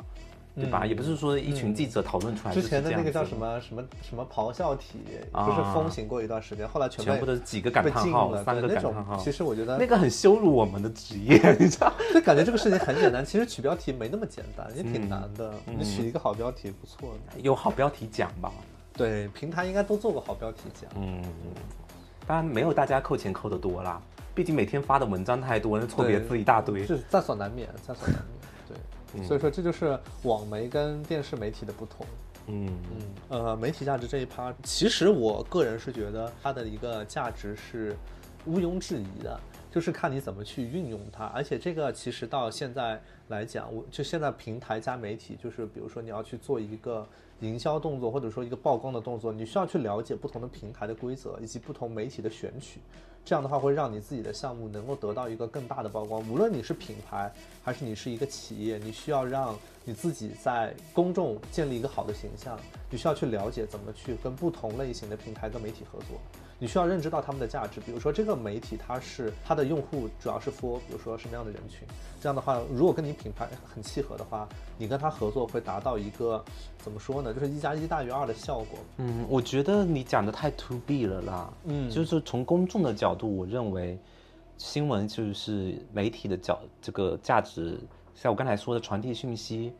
[0.54, 0.80] 对吧？
[0.84, 2.68] 嗯也不是说一群记者讨论出来就之。
[2.68, 4.98] 前的那个叫什么什么什么咆哮体，
[5.32, 8.34] 就是风行过一段时间，后来全全部都是几个感叹号。
[8.44, 11.92] 三个感叹号，其实我觉得那个很羞辱我们的职业， 你知道？
[12.12, 15.52] 就感觉这个事情很简单，其实取标题没那么简单，也挺嗯难的。
[15.66, 17.40] 嗯你取一个好标题不错的。
[17.40, 18.52] 有好标题奖吧？
[18.96, 20.88] 对，平台应该都做过好标题奖。
[20.96, 21.20] 嗯，
[22.26, 24.00] 当然没有大家扣钱扣的多啦，
[24.34, 26.86] 毕竟每天发的文章太多，那错别字一大堆。
[26.86, 28.33] 是在所难免，在所难免。
[29.22, 32.06] 所以说这就是网媒跟电视媒体的不同。
[32.46, 37.96] 嗯嗯，呃，媒体价值这一趴，其实我个人是觉得它的一个价值是
[38.44, 39.40] 毋庸置疑的，
[39.70, 41.24] 就是看你怎么去运用它。
[41.26, 47.08] 而且这个其实到现在来讲，我就现在平台加媒体，就是比如说你要去做一个
[47.40, 52.80] 营销动作，或者说一个曝光的动作，你需要去了解不同的平台的规则以及不同媒体的选取。
[53.24, 56.20] 这样的话会让你自己的项目能够得到一个更大的曝光。
[56.28, 57.32] 无论你是品牌
[57.62, 62.58] 还是你是一个企业，你需要让你自己在公众建立一个好的形象，
[62.90, 66.18] 你需要去了解怎么去跟不同类型的平台跟媒体合作。
[66.58, 71.86] 你需要认知到他们的价值，比如说这个媒体它是它的用户主要是 for 比如说什么样的人群，
[72.20, 74.48] 这样的话，如果跟你品牌很契合的话，
[74.78, 76.42] 你跟他合作会达到一个
[76.78, 78.78] 怎么说呢，就是一加一大于二的效果。
[78.98, 81.52] 嗯，我觉得你讲的太 to B 了啦。
[81.64, 83.98] 嗯就是从公众的角度，我认为
[84.56, 87.78] 新闻就是媒体的角这个价值，
[88.14, 89.72] 像我刚才说的传递讯息，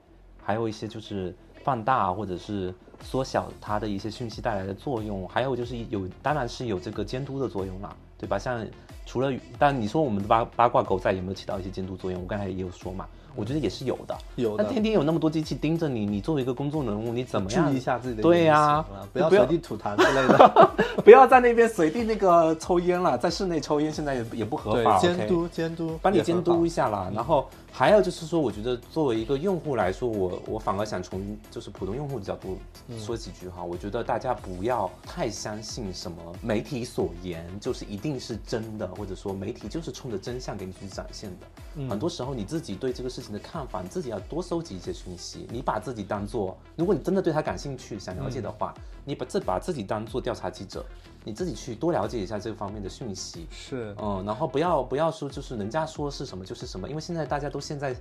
[0.42, 8.38] 还有一些就是放大或者是缩小它的一些讯息带来的作用，还有就是有当然是有这个监督的作用啦，对吧？
[8.38, 8.66] 像
[9.06, 12.22] 除了但你说我们的八八卦狗仔有没有起到一些监督作用？
[12.22, 14.16] 我刚才也有说嘛，我觉得也是有的。
[14.36, 20.70] 有的那天天有那么多机器盯着你，你作为一个公众人物，你怎么样注意一下自己的对呀、呀、不要随地吐痰之类的。
[21.04, 26.84] 不要在那边随地那个抽烟了，在室内抽烟现在也也不合法，对，监督监督，帮你监督一下。
[26.84, 27.10] 下啦。
[27.14, 27.46] 然后
[27.76, 32.56] 还有就是说，我觉得作为一个用户来说，我我反而想从就是普通用户的角度
[32.96, 33.64] 说几句哈。
[33.64, 41.88] 我觉得大家不要太相信什么媒体所言就是一定是真的，或者说媒体就是冲着真相给你去展现的。
[41.88, 45.48] 很多时候你自己对这个事情的看法，你自己要多搜集一些讯息。
[45.50, 48.72] 你把自己当做，如果你真的对他感兴趣、想了解的话，
[49.04, 50.84] 你把自把自己当做调查记者，
[51.24, 53.46] 你自己去多了解一下这方面的讯息。
[53.50, 57.94] 是，嗯，然后不要不要说就是人家说是什么就是什么，因为现在大家都现在，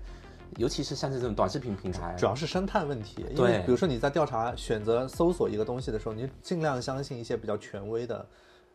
[0.57, 3.25] 尤其是像这种短视频平台，主要是生态问题。
[3.29, 8.25] 因对为比如说你在调查、选择、搜索一个东西的时候，你尽量相信一些比较权威的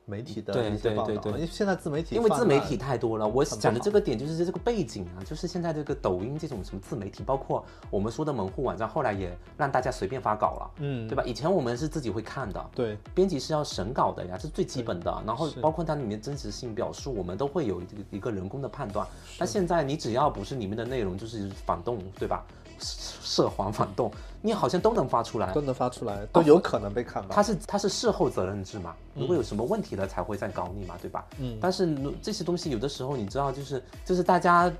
[0.08, 11.22] 媒体的对一些报道，对对对因为现在自媒体因为自媒体太多了，我讲的这个点就是这个背景啊，就是现在这个抖音这种什么自媒体，包括我们说的门户网站，后来也让大家随便发稿了，嗯对吧？
[11.24, 15.22] 以前我们是自己会看的，对编辑是要审稿的呀，这是最基本的。
[15.26, 19.06] 然后包括它里面真实性表述，我们都会有一个人工的判断。
[19.38, 22.46] 那现在你只要不是里面的内容就是反动，对吧？
[22.80, 24.10] 涉黄反动，
[24.40, 25.52] 你好像都能发出来。
[25.52, 27.28] 都能发出来，都有可能被看到。
[27.30, 31.24] 它是他是事后责任制嘛，如果有什么问题了才会再搞你嘛，对吧？
[31.38, 31.58] 嗯。
[31.60, 34.72] 但是如这些东西有的时候你知道，就是就是大家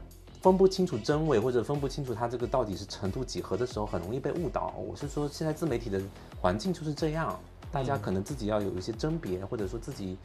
[0.42, 4.74] 分不清楚真伪或者分不清楚它这个到底是程度几何的时候，很容易被误导。
[4.76, 6.00] 我是说，现在自媒体的
[6.40, 7.38] 环境就是这样，
[7.70, 10.16] 大家可能自己要有一些甄别，或者说自己。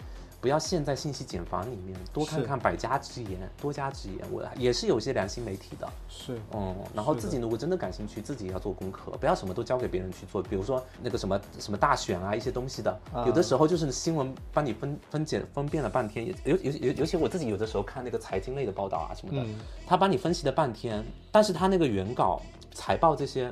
[0.44, 4.18] 不要陷在信息茧房里面，多看看百家之言，多家之言。
[4.30, 6.38] 我也是有些良心媒体的，是。
[6.52, 10.44] 嗯，然后自己如果真的感兴趣，自己也要做功课，不要什么都交给别人去做。
[10.44, 13.24] 比如说那个什么什么大选啊，一些东西的，啊。
[13.26, 19.56] 有的时候就是新闻帮你分分解分辨了半天，尤尤尤尤其我自己有的时候看那个财经类的报道啊什么的，嗯。
[19.88, 22.42] 他帮你分析了半天，但是他那个原稿、
[22.74, 23.50] 财报这些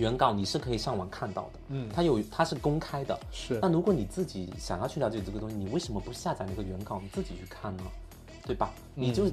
[0.00, 3.16] 原稿你是可以上网看到的，嗯它有它是公开的。
[3.30, 7.84] 是那如果你自己想要去了解这个东西，你为什么不下载那个原稿，你自己去看呢？
[8.50, 8.70] 对吧？
[8.96, 9.24] 你就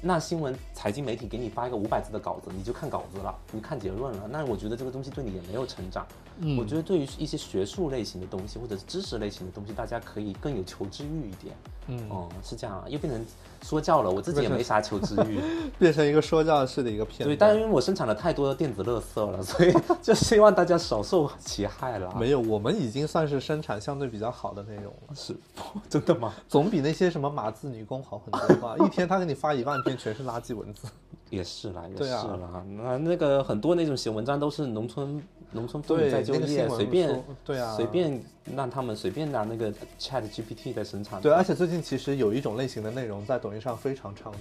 [0.00, 4.26] 那新闻财经媒体给你发一个五百字的稿子，你就看稿子了，你看结论了。
[4.30, 6.06] 那我觉得这个东西对你也没有成长。
[6.40, 11.54] 嗯我觉得对于一些学术类型的东西或者是知识类型的东西，大家可以更有求知欲一点。
[11.86, 13.24] 嗯哦、是这样啊，又变成
[13.62, 15.38] 说教了，我自己也没啥求知欲。
[15.78, 22.12] 变成一个说教式的一个片对，但是因为我生产了太多的电子垃圾了，所以就希望大家少受其害了。
[22.18, 25.36] 没有，我们已经算是生产相对比较好的内容了，是
[25.88, 26.32] 真的吗？
[26.48, 28.76] 总比那些什么码字女工好很多吧？
[28.78, 30.86] 一天他给你发一万篇全是垃圾文字。
[31.30, 32.64] 也是啦，也是啦。
[32.68, 38.22] 那那个很多那种写文章都是农村农村妇女在就业，那个随便对啊随便
[38.54, 41.20] 让他们随便拿那个 Chat GPT 在生产。
[41.20, 44.34] 对，而且最近其实有一种类型的内容在抖音上非常猖獗，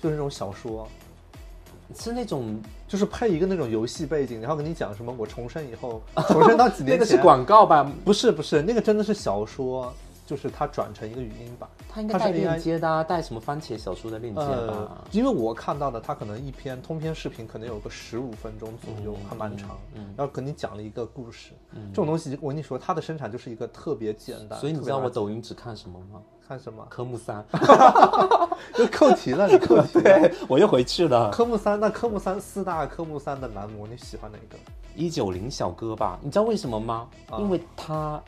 [0.00, 0.86] 就是那种小说，
[1.96, 7.16] 是那种就是配一个那种游戏背景，然后跟你讲什么我重生以后， 重生到几年那个是。
[7.18, 7.90] 广告吧？
[8.04, 9.92] 不是不是，那个真的是小说，
[10.28, 11.66] 就是它转成一个语音版。
[11.88, 19.78] 它应该带链接的、啊，带什么番茄小说的链接呃吧？，因为我看到的，它可能一篇通篇视频可能有个十五分钟左右，还蛮长，
[20.14, 21.52] 然后给你讲了一个故事。
[21.72, 24.60] 这种东西，我跟你说，它的生产就是一个特别简单。
[24.60, 26.20] 所以你知道我抖音只看什么吗？
[26.46, 26.86] 看什么？
[26.90, 27.44] 科目三，
[28.78, 30.02] 又扣题了，你扣题了。
[30.20, 31.30] 对我又回去了。
[31.30, 34.56] 科目三，那科目三四大科目三的男模，你喜欢哪个？
[34.94, 37.08] 一九零小哥吧，你知道为什么吗？
[37.30, 38.20] 啊因为他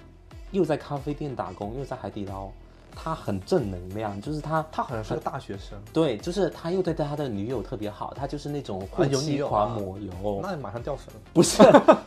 [0.50, 2.48] 又在咖啡店打工，又在海底捞，
[2.94, 4.64] 他很正能量，就是他。
[4.72, 11.20] 他好像是个大学生，对，就是他又对他的女友特别好，他就是那种护啊有女妻友啊狂魔有，那你马上掉粉了。
[11.32, 11.62] 不是，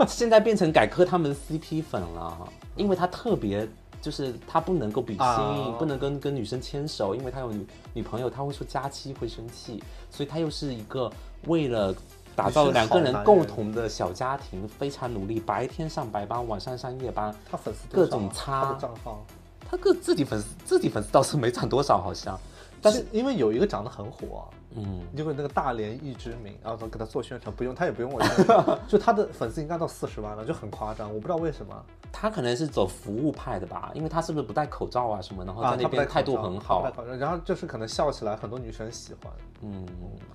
[0.07, 3.67] 现在变成改磕他们 CP 粉了，因为他特别
[4.01, 11.11] 就是他不能够比心，啊不能跟跟女生牵手，因为他有女女朋友，他会说佳期会生气，所以他又是一个
[11.47, 11.95] 为了。
[12.35, 17.33] 打造两个人共同的小家庭，非常努力，白天上白班，晚上上夜班。
[17.49, 19.23] 他粉丝各种擦账号，
[19.69, 22.39] 他个自己粉丝自己粉丝倒是没涨多少，好像，
[22.81, 31.75] 但是是因为有一个长得很火，嗯，就会那个大连易知名，然后给他做宣传，不用他也不用我宣传， 就他的粉丝应该到四十万了，就很夸张，我不知道为什么。
[32.15, 36.85] 他可能是走服务派的吧，因为他是不是不戴口罩啊什么，然后啊，在那边态度很好
[37.17, 39.85] 然后就是可能笑起来很多女生喜欢，嗯，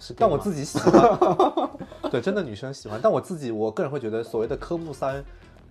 [0.01, 1.68] 是但我自己喜欢，
[2.13, 5.23] 对，真的女生喜欢，但我自己我个人会觉得所谓的科目三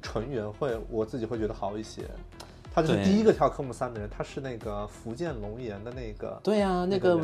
[0.01, 2.03] 纯元会，我自己会觉得好一些。
[2.73, 7.19] 他就是第一个跳科目三的人，他是那个福建龙岩的那个，对啊，那个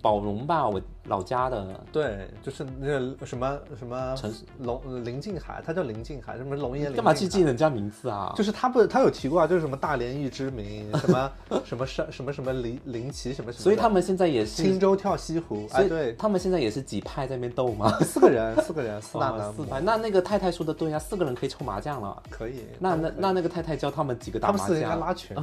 [0.00, 4.14] 宝龙吧，我老家的，对，就是那个什么什么
[4.58, 8.32] 龙林静海，他叫林静海，什么龙岩林干嘛去记人家名字啊？
[8.36, 11.30] 就是他不，他有提过啊，就是什么大连一之名，什么
[11.64, 13.62] 什么山，什么什么林林奇，什么什么。
[13.62, 17.98] 所以他们现在也是青，州跳西湖，所哎，对，他们现在也是几派在那边斗吗？
[18.02, 22.22] 四个人，四个人， 四大哦男模，四派，那那个太太说的对啊，四个人可以抽麻将了。
[22.30, 22.60] 可以。
[22.78, 25.36] 那那那那个太太教他们几个打麻将他们四个应该将，拉群，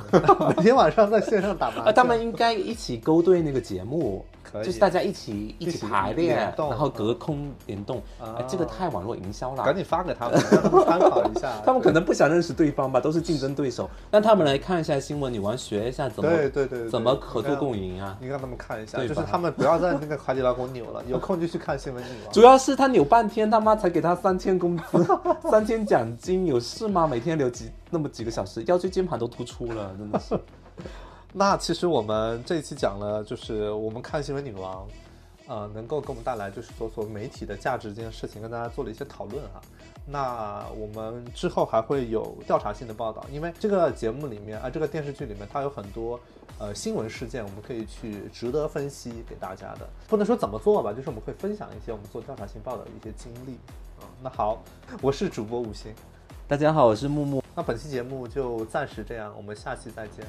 [0.58, 1.96] 每天晚上在线上打麻啊，将。
[1.96, 9.76] 他们应该一起勾兑那个节目，就是大家一起一一起起排联练，然后隔空联动，啊哎这个太网络营销了赶。
[9.76, 11.52] 紧发给他们， 让他们参考一下。
[11.66, 18.18] 他们可能不想认识对方吧，都是竞争对手，让他们来看一下新闻女王，学一下怎么对对对对怎么合作共赢啊。
[18.22, 22.32] 你让他们看一下，就是他们不要在那个海底捞给我扭了，有空就去看新闻女王。
[22.34, 24.84] 主要是他扭半天，他妈才给他三千工资，
[25.50, 27.08] 三千奖金，有事吗？
[27.08, 30.40] 每天留几那么几个小时，腰椎间盘都突出了，真的是。
[31.36, 34.86] 那其实我们这一期讲了，就是我们看新闻女王，
[35.54, 39.62] 呃，能够给我们带来就是说所谓媒体的价值这件事情，跟大家做了一些讨论哈。
[40.04, 46.20] 那我们之后还会有调查性的报道，因为这个节目里面啊，这个电视剧里面它有很多
[46.58, 49.88] 呃新闻事件，我们可以去值得分析给大家的。
[50.08, 53.54] 不能说怎么做吧，就是我们会分享一些我们做调查性报道的一些经历
[54.02, 54.10] 啊。
[54.24, 54.60] 那好，
[55.04, 55.94] 我是主播五星，
[56.48, 57.44] 大家好，我是木木。
[57.54, 60.26] 那本期节目就暂时这样，我们下期再见。